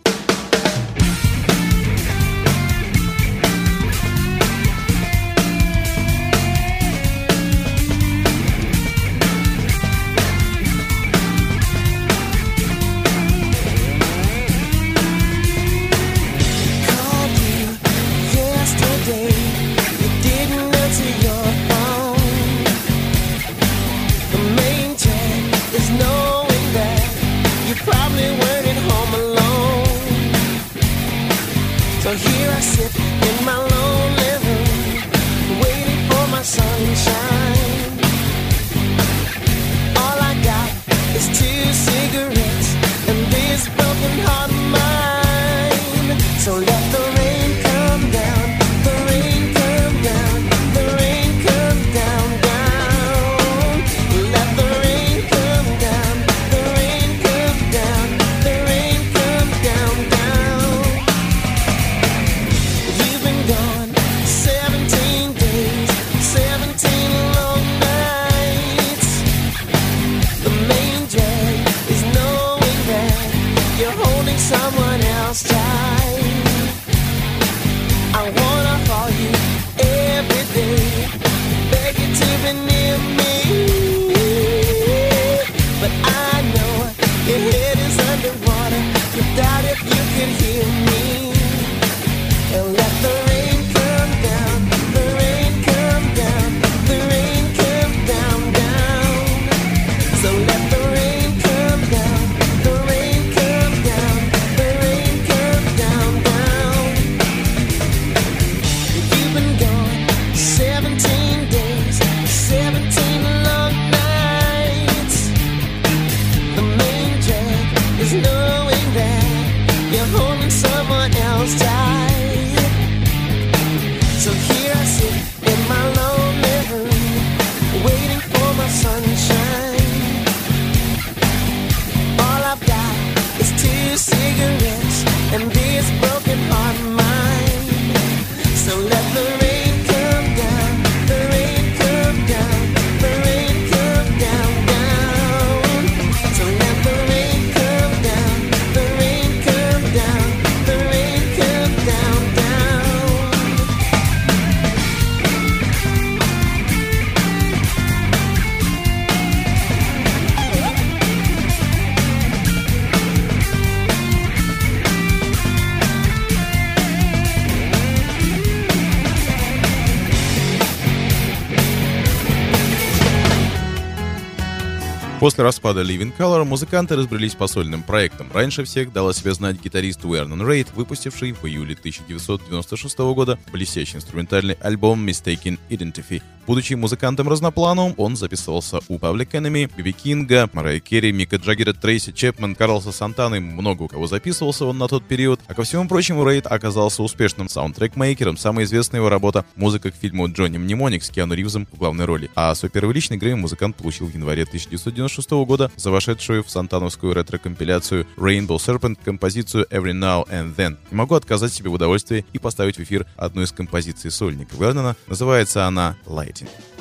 После 175.29 175.45
распада 175.45 175.83
Living 175.83 176.16
Colour 176.16 176.45
музыканты 176.45 176.97
разбрелись 176.97 177.35
по 177.35 177.49
сольным 177.49 177.83
проектам. 177.83 178.31
Раньше 178.33 178.64
всех 178.64 178.95
дал 178.95 179.12
себя 179.12 179.35
знать 179.35 179.61
гитарист 179.62 180.03
Вернон 180.07 180.49
Рейд, 180.49 180.68
выпустивший 180.74 181.33
в 181.33 181.45
июле 181.45 181.74
1996 181.74 182.99
года 182.99 183.39
блестящий 183.53 183.99
инструментальный 183.99 184.55
альбом 184.55 185.07
Mistaken 185.07 185.59
Identity. 185.68 186.22
Будучи 186.49 186.73
музыкантом 186.73 187.29
разноплановым, 187.29 187.93
он 187.99 188.17
записывался 188.17 188.79
у 188.89 188.97
Public 188.97 189.33
Enemy, 189.33 189.71
Би 189.77 189.85
Би 189.85 189.93
Кинга, 189.93 190.49
Мэрайи 190.55 190.81
Кэри, 190.81 191.12
Мика 191.13 191.37
Джаггера, 191.37 191.75
Трейси 191.75 192.13
Чепмен, 192.13 192.55
Карлоса 192.55 192.91
Сантаны, 192.91 193.39
много 193.39 193.83
у 193.83 193.89
кого 193.89 194.07
записывался 194.07 194.65
он 194.65 194.79
на 194.79 194.89
тот 194.89 195.05
период. 195.05 195.41
А 195.47 195.53
ко 195.53 195.65
всему 195.65 195.87
прочему, 195.87 196.27
Рейд 196.27 196.47
оказался 196.47 197.03
успешным 197.03 197.49
саундтрек-мейкером. 197.49 198.39
Самая 198.39 198.65
известная 198.65 199.01
его 199.01 199.11
работа— 199.11 199.45
музыка 199.57 199.91
к 199.91 199.95
фильму 199.95 200.27
«Джонни 200.27 200.57
Мнемоник» 200.57 201.05
с 201.05 201.11
Киану 201.11 201.35
Ривзом 201.35 201.69
в 201.71 201.77
главной 201.77 202.07
роли. 202.07 202.31
А 202.35 202.55
свой 202.55 202.71
первый 202.71 202.95
личный 202.95 203.19
Грэмми 203.19 203.41
музыкант 203.41 203.77
получил 203.77 204.07
в 204.07 204.15
январе 204.15 204.45
1996 204.45 205.31
года 205.45 205.71
за 205.77 205.91
вошедшую 205.91 206.43
в 206.43 206.49
сантановскую 206.49 207.13
ретро-компиляцию 207.13 208.07
Rainbow 208.17 208.57
Serpent 208.57 208.97
композицию 209.05 209.67
Every 209.71 209.93
Now 209.93 210.27
and 210.31 210.57
Then. 210.57 210.79
Не 210.91 210.97
могу 210.97 211.15
отказать 211.15 211.53
себе 211.53 211.69
в 211.69 211.75
удовольствии 211.75 212.25
и 212.33 212.39
поставить 212.39 212.79
в 212.79 212.83
эфир 212.83 213.05
одну 213.19 213.43
из 213.43 213.53
композиций 213.53 214.11
сольника 214.11 214.57
Вернона. 214.57 214.97
Называется 215.09 215.67
она 215.67 215.95
Lighting. 216.07 216.38
Lighting 216.41 216.78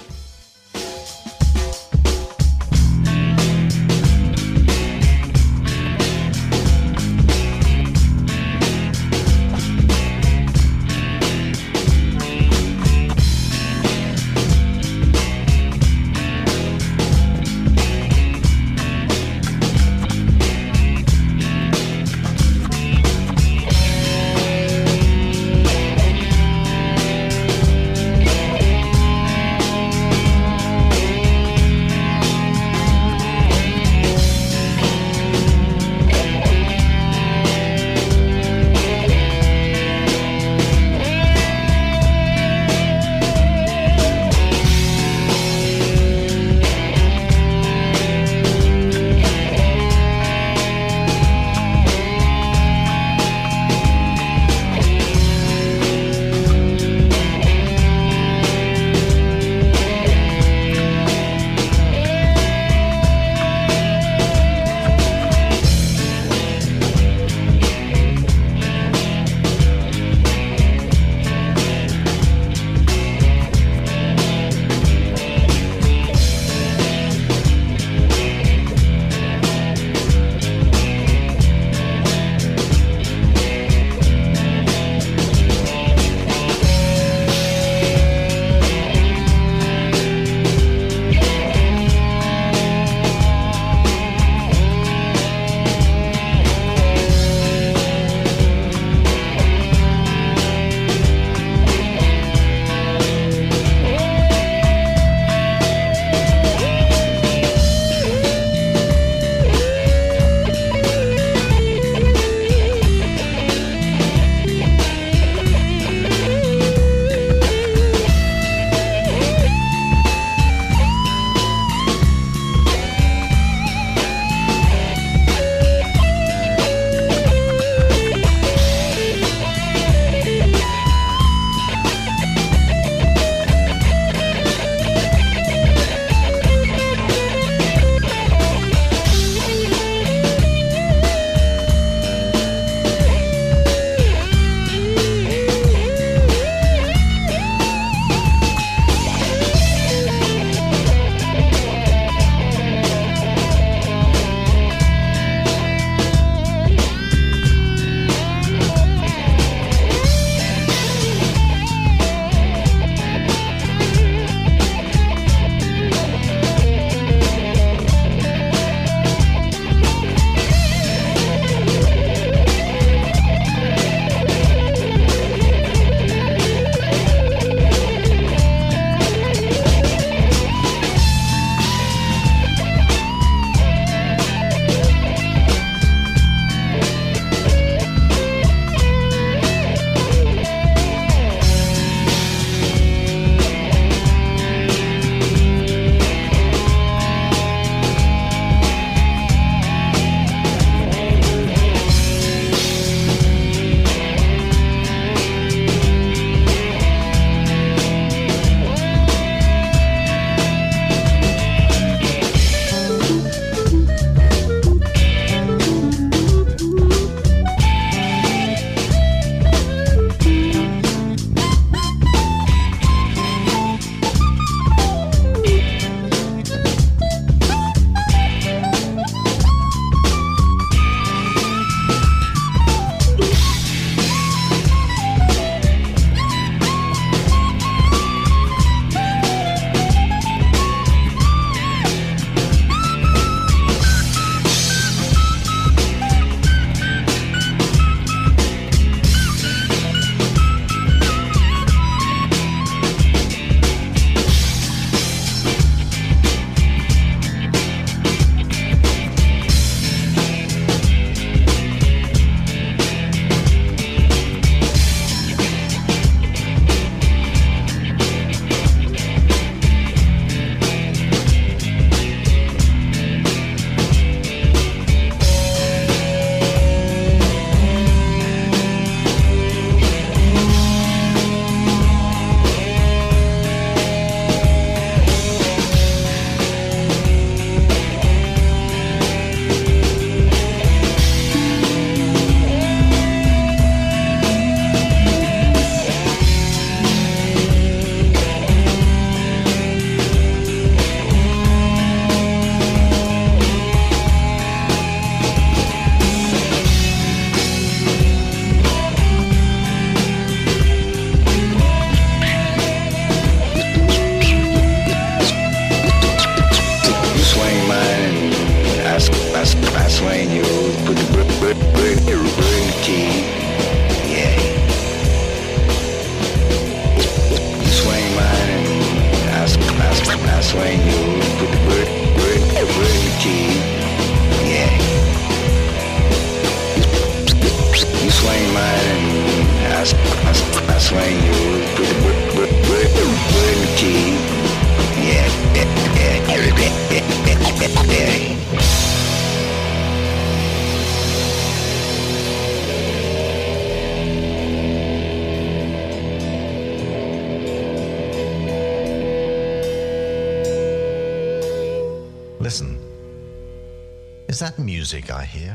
music 364.87 365.09
I 365.11 365.25
hear? 365.25 365.53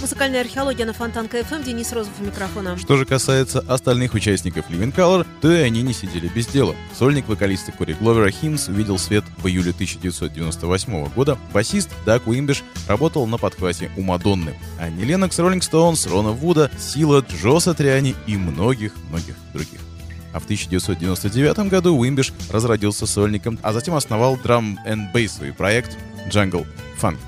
Музыкальная 0.00 0.40
археология 0.40 0.86
на 0.86 0.92
Фонтанка 0.92 1.28
FM. 1.28 1.62
Денис 1.62 1.92
Розов 1.92 2.12
у 2.20 2.24
микрофона. 2.24 2.76
Что 2.78 2.96
же 2.96 3.04
касается 3.04 3.60
остальных 3.60 4.14
участников 4.14 4.68
Living 4.70 4.94
Colour, 4.94 5.26
то 5.40 5.52
и 5.52 5.60
они 5.60 5.82
не 5.82 5.92
сидели 5.92 6.28
без 6.28 6.46
дела. 6.46 6.74
Сольник 6.98 7.28
вокалиста 7.28 7.72
Кори 7.72 7.94
Гловера 7.94 8.30
Химс 8.30 8.68
увидел 8.68 8.98
свет 8.98 9.24
в 9.38 9.46
июле 9.46 9.70
1998 9.70 11.08
года. 11.14 11.38
Басист 11.52 11.90
Даг 12.04 12.26
Уимбиш 12.26 12.62
работал 12.88 13.26
на 13.26 13.38
подхвате 13.38 13.90
у 13.96 14.02
Мадонны. 14.02 14.54
Энни 14.78 15.04
Леннокс, 15.04 15.38
Rolling 15.38 15.62
Stones, 15.62 16.06
Рона 16.06 16.30
Вуда, 16.30 16.70
Сила, 16.78 17.24
Джо 17.26 17.58
Сатриани 17.58 18.14
и 18.26 18.36
многих-многих 18.36 19.36
других. 19.52 19.80
А 20.32 20.40
в 20.40 20.44
1999 20.44 21.70
году 21.70 21.96
Уимбиш 21.96 22.32
разродился 22.50 23.06
сольником, 23.06 23.58
а 23.62 23.72
затем 23.72 23.94
основал 23.94 24.36
drum 24.36 24.78
and 24.86 25.12
bass 25.12 25.32
овый 25.32 25.52
проект 25.52 25.96
Jungle 26.30 26.66
Funk. 27.00 27.18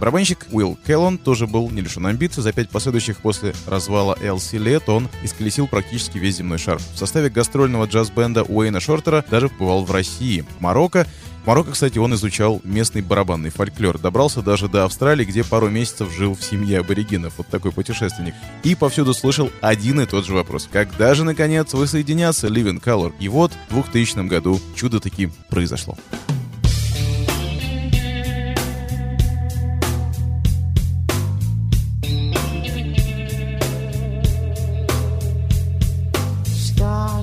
Барабанщик 0.00 0.46
Уилл 0.50 0.78
Келлон 0.86 1.18
тоже 1.18 1.46
был 1.46 1.70
не 1.70 1.80
лишен 1.80 2.06
амбиций. 2.06 2.42
За 2.42 2.52
пять 2.52 2.70
последующих 2.70 3.18
после 3.18 3.54
развала 3.66 4.16
LC 4.20 4.58
лет 4.58 4.88
он 4.88 5.08
исколесил 5.22 5.66
практически 5.66 6.18
весь 6.18 6.36
земной 6.36 6.58
шар. 6.58 6.78
В 6.78 6.98
составе 6.98 7.30
гастрольного 7.30 7.86
джаз-бенда 7.86 8.42
Уэйна 8.42 8.80
Шортера 8.80 9.24
даже 9.30 9.48
побывал 9.48 9.84
в 9.84 9.90
России, 9.90 10.44
Марокко. 10.60 11.06
В 11.44 11.46
Марокко, 11.46 11.72
кстати, 11.72 11.98
он 11.98 12.14
изучал 12.14 12.60
местный 12.64 13.02
барабанный 13.02 13.50
фольклор. 13.50 13.98
Добрался 13.98 14.40
даже 14.40 14.66
до 14.68 14.84
Австралии, 14.84 15.26
где 15.26 15.44
пару 15.44 15.68
месяцев 15.68 16.10
жил 16.10 16.34
в 16.34 16.42
семье 16.42 16.80
аборигенов. 16.80 17.34
Вот 17.36 17.48
такой 17.48 17.70
путешественник. 17.70 18.34
И 18.62 18.74
повсюду 18.74 19.12
слышал 19.12 19.50
один 19.60 20.00
и 20.00 20.06
тот 20.06 20.24
же 20.24 20.32
вопрос. 20.32 20.68
Когда 20.72 21.14
же, 21.14 21.24
наконец, 21.24 21.74
воссоединятся 21.74 22.48
Living 22.48 22.82
Color? 22.82 23.12
И 23.20 23.28
вот 23.28 23.52
в 23.68 23.74
2000 23.74 24.26
году 24.26 24.58
чудо 24.74 25.00
таки 25.00 25.28
произошло. 25.50 25.96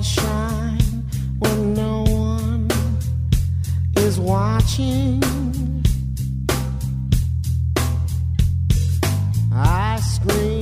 Shine 0.02 1.04
when 1.38 1.74
no 1.74 2.02
one 2.02 2.68
is 3.96 4.18
watching. 4.18 5.22
I 9.52 10.00
scream 10.00 10.61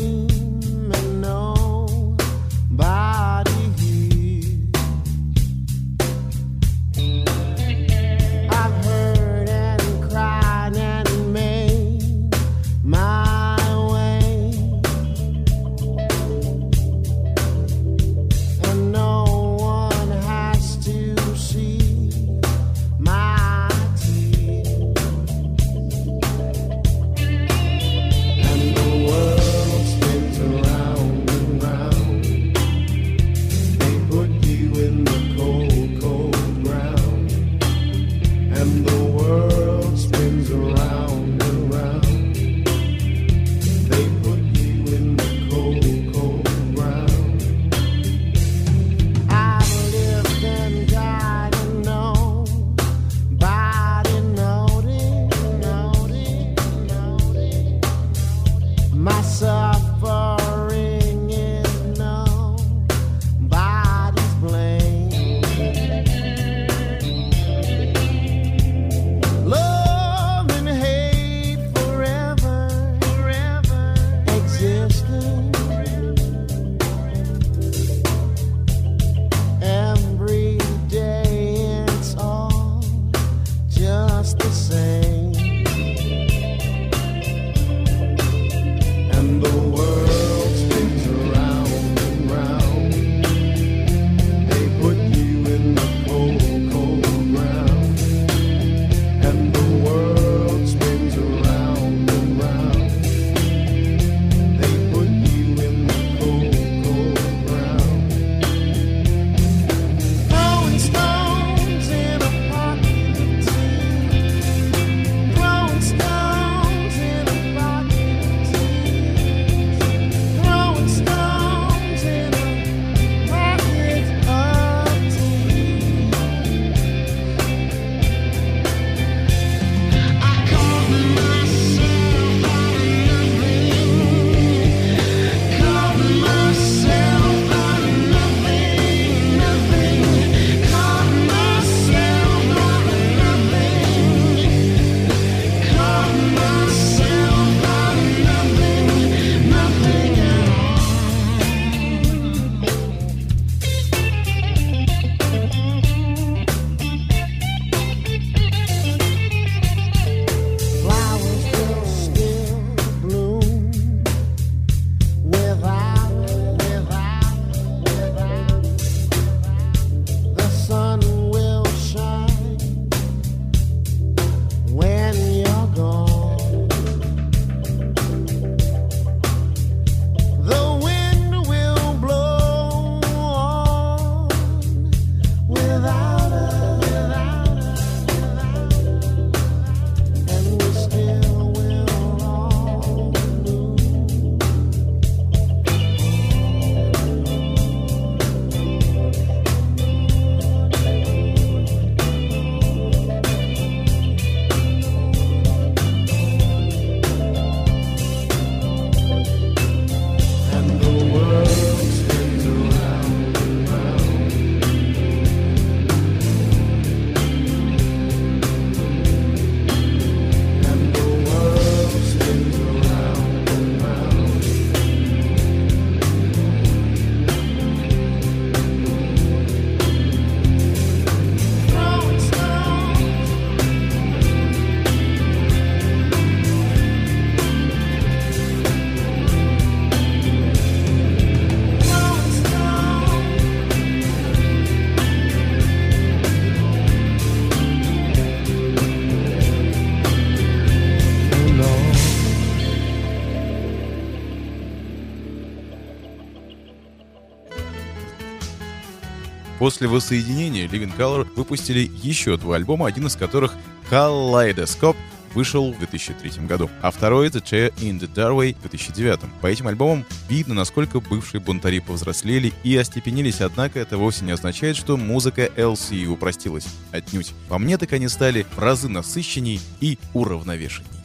После 259.61 259.89
воссоединения 259.89 260.67
Living 260.67 260.97
Color 260.97 261.29
выпустили 261.37 261.91
еще 262.03 262.39
два 262.39 262.57
альбома, 262.57 262.87
один 262.87 263.07
из 263.09 263.15
которых 263.15 263.53
Kaleidoscope 263.91 264.97
вышел 265.35 265.73
в 265.73 265.79
2003 265.79 266.47
году, 266.47 266.71
а 266.81 266.91
второй 266.91 267.29
The 267.29 267.43
Chair 267.43 267.75
in 267.77 268.01
the 268.01 268.11
Doorway 268.11 268.57
в 268.57 268.63
2009. 268.63 269.21
По 269.43 269.49
этим 269.49 269.69
альбомам 269.69 270.07
видно, 270.31 270.55
насколько 270.55 271.01
бывшие 271.01 271.43
бунтари 271.43 271.81
повзрослели 271.81 272.55
и 272.65 272.75
остепенились, 272.75 273.43
однако 273.43 273.79
это 273.81 273.99
вовсе 273.99 274.25
не 274.25 274.33
означает, 274.33 274.79
что 274.79 274.97
музыка 274.97 275.51
LC 275.55 276.07
упростилась. 276.07 276.67
Отнюдь. 276.91 277.35
По 277.51 277.59
мне 277.59 277.77
так 277.77 277.93
они 277.93 278.09
стали 278.09 278.47
в 278.57 278.59
разы 278.59 278.89
насыщенней 278.89 279.61
и 279.81 279.99
уравновешенней. 280.15 281.00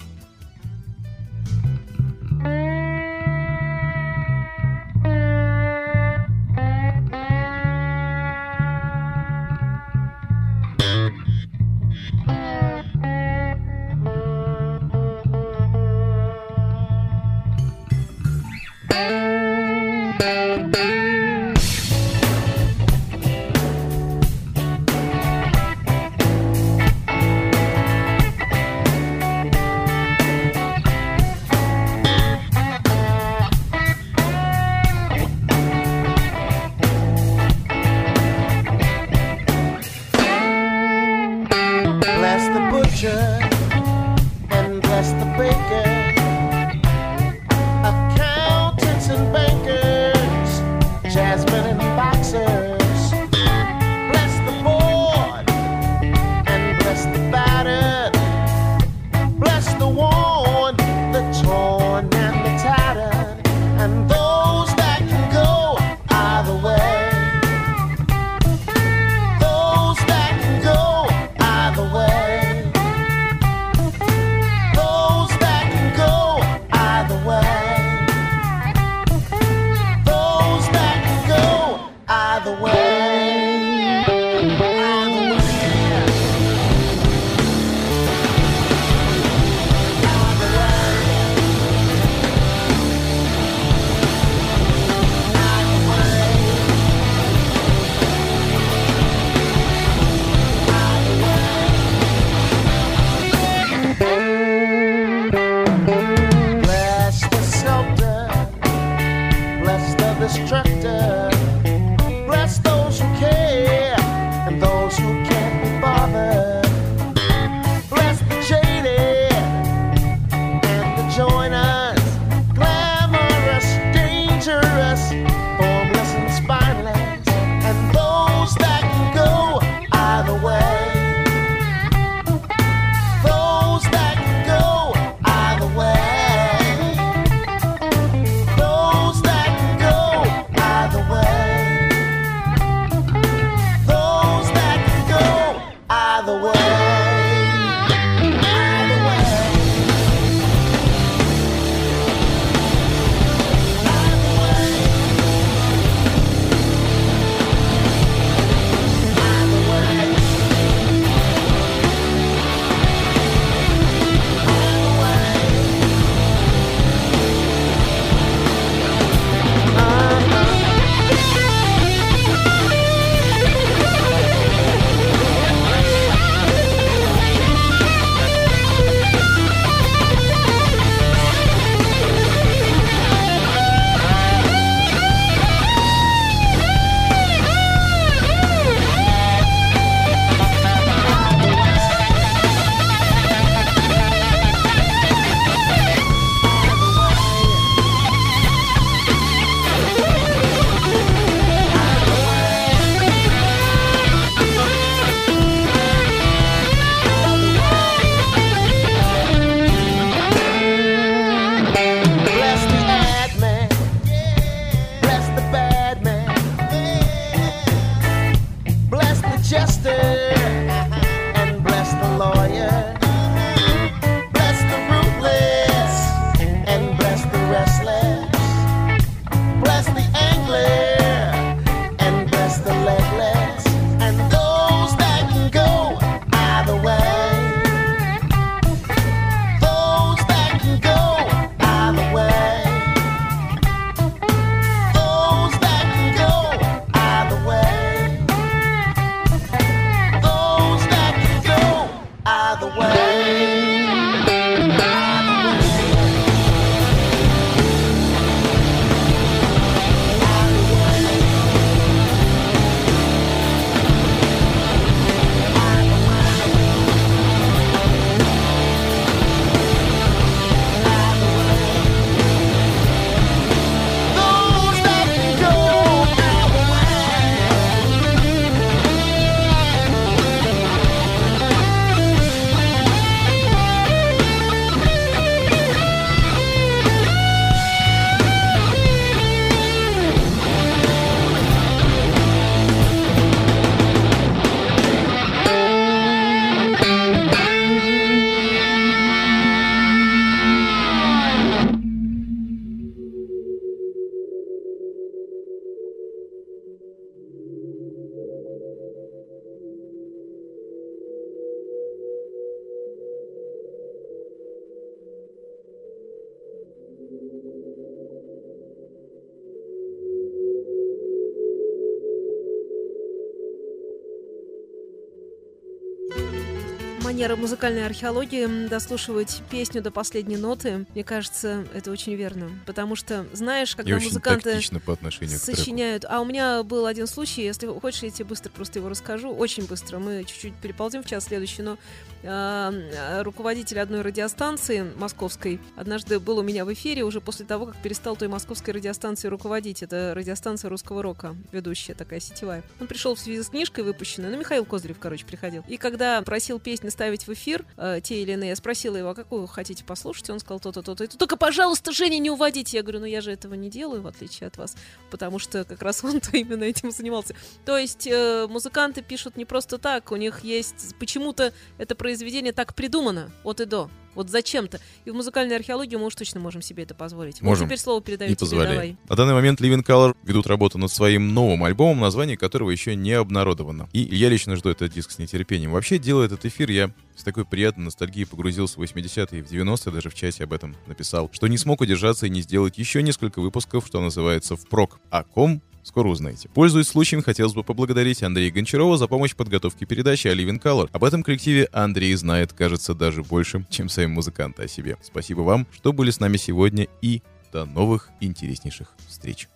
Манера 327.26 327.42
музыкальной 327.42 327.86
археологии 327.88 328.68
дослушивать 328.68 329.42
песню 329.50 329.82
до 329.82 329.90
последней 329.90 330.38
ноты, 330.38 330.86
мне 330.94 331.04
кажется, 331.04 331.66
это 331.74 331.90
очень 331.90 332.14
верно. 332.14 332.52
Потому 332.68 332.96
что, 332.96 333.26
знаешь, 333.34 333.76
когда 333.76 333.96
музыканты 333.96 334.60
по 334.86 334.94
отношению 334.94 335.40
сочиняют... 335.40 336.06
А 336.08 336.22
у 336.22 336.26
меня 336.26 336.62
был 336.62 336.86
один 336.86 337.08
случай, 337.08 337.44
если 337.44 337.66
хочешь, 337.68 338.04
я 338.04 338.12
тебе 338.12 338.26
быстро 338.26 338.52
просто 338.52 338.78
его 338.78 338.90
расскажу. 338.90 339.34
Очень 339.34 339.66
быстро. 339.66 339.98
Мы 339.98 340.24
чуть-чуть 340.24 340.54
переползем 340.56 341.02
в 341.02 341.08
час 341.08 341.26
следующий, 341.26 341.64
но 341.64 341.80
э, 342.22 343.22
руководитель 343.24 343.80
одной 343.80 344.02
радиостанции 344.02 344.86
московской 344.96 345.60
однажды 345.76 346.20
был 346.20 346.38
у 346.38 346.44
меня 346.44 346.64
в 346.64 346.72
эфире 346.74 347.04
уже 347.04 347.22
после 347.22 347.46
того, 347.46 347.68
как 347.68 347.78
перестал 347.78 348.16
той 348.16 348.28
московской 348.28 348.74
радиостанции 348.74 349.30
руководить. 349.30 349.82
Это 349.82 350.14
радиостанция 350.16 350.70
русского 350.70 351.02
рока, 351.02 351.36
ведущая 351.52 351.96
такая 351.96 352.20
сетевая. 352.20 352.64
Он 352.80 352.86
пришел 352.86 353.16
в 353.16 353.20
связи 353.20 353.42
с 353.42 353.48
книжкой 353.48 353.84
выпущенной, 353.84 354.30
ну, 354.30 354.38
Михаил 354.38 354.66
Козырев, 354.66 355.00
короче, 355.00 355.26
приходил. 355.26 355.64
И 355.68 355.78
когда 355.78 356.22
просил 356.22 356.60
песни 356.60 356.90
ставить 356.90 357.15
в 357.24 357.30
эфир, 357.34 357.66
э, 357.78 358.00
те 358.04 358.22
или 358.22 358.34
иные, 358.34 358.50
я 358.50 358.56
спросила 358.56 358.98
его, 358.98 359.10
а 359.10 359.16
какую 359.16 359.42
вы 359.42 359.48
хотите 359.48 359.84
послушать? 359.84 360.30
Он 360.30 360.40
сказал 360.40 360.60
то-то, 360.60 360.82
то-то. 360.82 361.08
Только, 361.08 361.38
пожалуйста, 361.38 361.92
Женя, 361.92 362.18
не 362.20 362.30
уводите. 362.30 362.78
Я 362.78 362.84
говорю, 362.84 363.00
ну 363.00 363.06
я 363.06 363.22
же 363.22 363.32
этого 363.32 363.54
не 363.54 363.70
делаю, 363.70 364.02
в 364.02 364.08
отличие 364.08 364.48
от 364.48 364.58
вас, 364.58 364.76
потому 365.10 365.40
что 365.40 365.64
как 365.64 365.82
раз 365.82 366.04
он-то 366.04 366.36
именно 366.38 366.64
этим 366.64 366.92
занимался. 366.92 367.36
То 367.66 367.78
есть 367.78 368.08
э, 368.08 368.48
музыканты 368.50 369.02
пишут 369.02 369.38
не 369.38 369.46
просто 369.46 369.78
так, 369.78 370.12
у 370.12 370.16
них 370.16 370.44
есть 370.44 370.96
почему-то 371.00 371.54
это 371.78 371.96
произведение 371.96 372.54
так 372.54 372.76
придумано 372.76 373.32
от 373.44 373.62
и 373.62 373.66
до. 373.66 373.90
Вот 374.16 374.30
зачем-то. 374.30 374.80
И 375.04 375.12
в 375.12 375.14
музыкальной 375.14 375.56
археологии 375.56 375.96
мы 375.96 376.06
уж 376.06 376.16
точно 376.16 376.40
можем 376.40 376.62
себе 376.62 376.84
это 376.84 376.96
позволить. 376.96 377.42
Вот 377.42 377.50
Можем. 377.50 377.68
теперь 377.68 377.78
слово 377.80 378.02
передаю 378.02 378.30
Не 378.30 378.36
тебе, 378.36 378.46
позволяй. 378.46 378.74
давай. 378.74 378.98
На 379.10 379.16
данный 379.16 379.34
момент 379.34 379.62
Living 379.62 379.86
Color 379.86 380.16
ведут 380.24 380.48
работу 380.48 380.78
над 380.78 380.92
своим 380.92 381.34
новым 381.34 381.64
альбомом, 381.64 382.00
название 382.00 382.38
которого 382.38 382.72
еще 382.72 382.96
не 382.96 383.12
обнародовано. 383.12 383.90
И 383.94 384.00
я 384.00 384.30
лично 384.30 384.56
жду 384.56 384.70
этот 384.70 384.94
диск 384.94 385.12
с 385.12 385.20
нетерпением. 385.20 385.72
Вообще, 385.72 385.98
делая 386.00 386.26
этот 386.28 386.46
эфир, 386.46 386.72
я 386.72 386.92
с 387.16 387.24
такой 387.24 387.46
приятной 387.46 387.86
ностальгией 387.86 388.26
погрузился 388.26 388.80
в 388.80 388.84
80-е 388.84 389.40
и 389.40 389.42
в 389.42 389.52
90-е, 389.52 389.92
даже 389.94 390.10
в 390.10 390.16
чате 390.16 390.44
об 390.44 390.54
этом 390.54 390.76
написал, 390.88 391.30
что 391.32 391.48
не 391.48 391.58
смог 391.58 391.82
удержаться 391.82 392.26
и 392.26 392.30
не 392.30 392.42
сделать 392.42 392.78
еще 392.78 393.04
несколько 393.04 393.42
выпусков, 393.42 393.86
что 393.88 394.02
называется, 394.02 394.56
впрок. 394.56 395.00
О 395.10 395.24
ком 395.24 395.62
Скоро 395.86 396.08
узнаете. 396.08 396.50
Пользуясь 396.50 396.88
случаем, 396.88 397.22
хотелось 397.22 397.54
бы 397.54 397.64
поблагодарить 397.64 398.24
Андрея 398.24 398.52
Гончарова 398.52 398.98
за 398.98 399.08
помощь 399.08 399.34
в 399.34 399.36
подготовке 399.36 399.86
передачи 399.86 400.28
о 400.28 400.34
Living 400.34 400.60
Color. 400.60 400.90
Об 400.92 401.04
этом 401.04 401.22
коллективе 401.22 401.70
Андрей 401.72 402.16
знает, 402.16 402.54
кажется, 402.54 402.96
даже 402.96 403.22
больше, 403.22 403.68
чем 403.70 403.88
сами 403.88 404.08
музыканты 404.08 404.64
о 404.64 404.68
себе. 404.68 404.98
Спасибо 405.04 405.42
вам, 405.42 405.68
что 405.72 405.94
были 405.94 406.10
с 406.10 406.20
нами 406.20 406.38
сегодня 406.38 406.88
и 407.04 407.22
до 407.54 407.66
новых 407.66 408.10
интереснейших 408.20 408.96
встреч. 409.08 409.48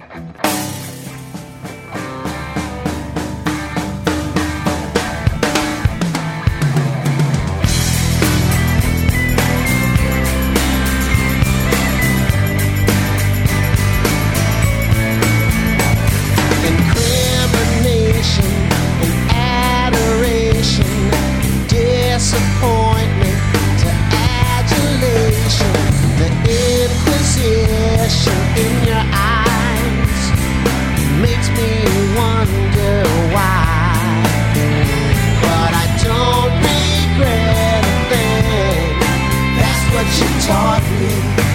incrimination 0.00 0.93
she 40.14 40.24
taught 40.46 40.82
me. 41.00 41.53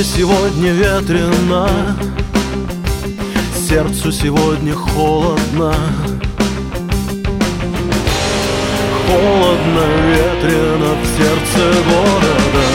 Городе 0.00 0.04
сегодня 0.04 0.72
ветрено 0.72 1.68
Сердцу 3.68 4.10
сегодня 4.10 4.74
холодно. 4.74 5.74
Холодно, 9.06 9.84
ветрено 10.08 10.94
в 10.94 11.06
сердце 11.16 11.82
города. 11.84 12.66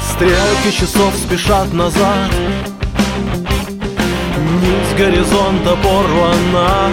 Стрелки 0.00 0.70
часов 0.78 1.14
спешат 1.16 1.72
назад. 1.72 2.30
Нить 4.62 4.96
горизонта 4.96 5.76
порвана 5.82 6.90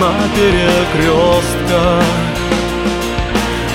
На 0.00 0.14
перекрестках. 0.34 2.04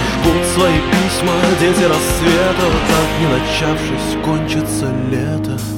Жгут 0.09 0.43
свои 0.55 0.79
письма 0.91 1.33
дети 1.59 1.83
рассвета 1.83 2.65
Так 2.87 3.09
не 3.19 3.27
начавшись 3.27 4.25
кончится 4.25 4.91
лето 5.11 5.74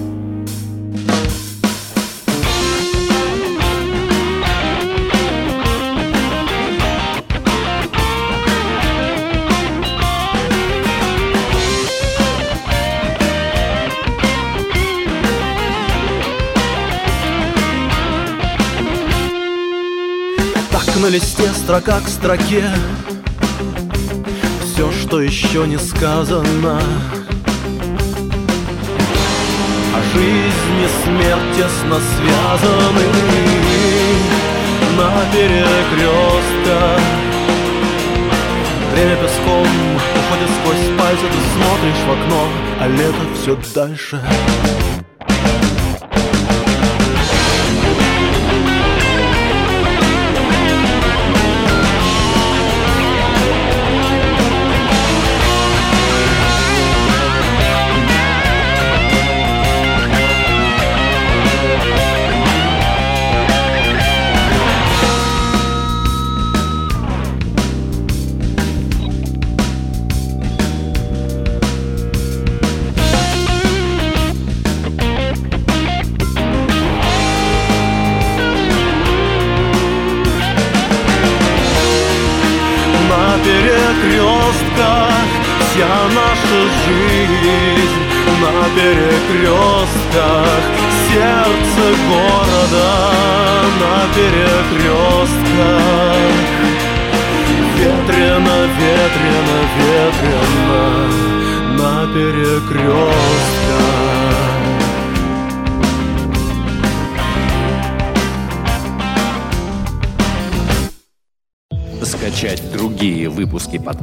строка 21.57 21.99
к 21.99 22.07
строке. 22.07 22.63
Все, 24.63 24.91
что 24.91 25.21
еще 25.21 25.67
не 25.67 25.77
сказано. 25.77 26.79
А 29.93 30.01
жизнь 30.13 30.79
и 30.83 31.03
смерть 31.03 31.57
тесно 31.57 31.99
связаны. 32.15 33.01
На 34.97 35.11
перекрестках 35.31 36.99
Время 38.93 39.15
песком 39.17 39.67
уходит 39.95 40.49
сквозь 40.59 40.97
пальцы 40.97 41.21
Ты 41.21 41.39
смотришь 41.53 42.03
в 42.03 42.11
окно, 42.11 42.47
а 42.81 42.87
лето 42.87 43.25
все 43.35 43.57
дальше 43.75 44.19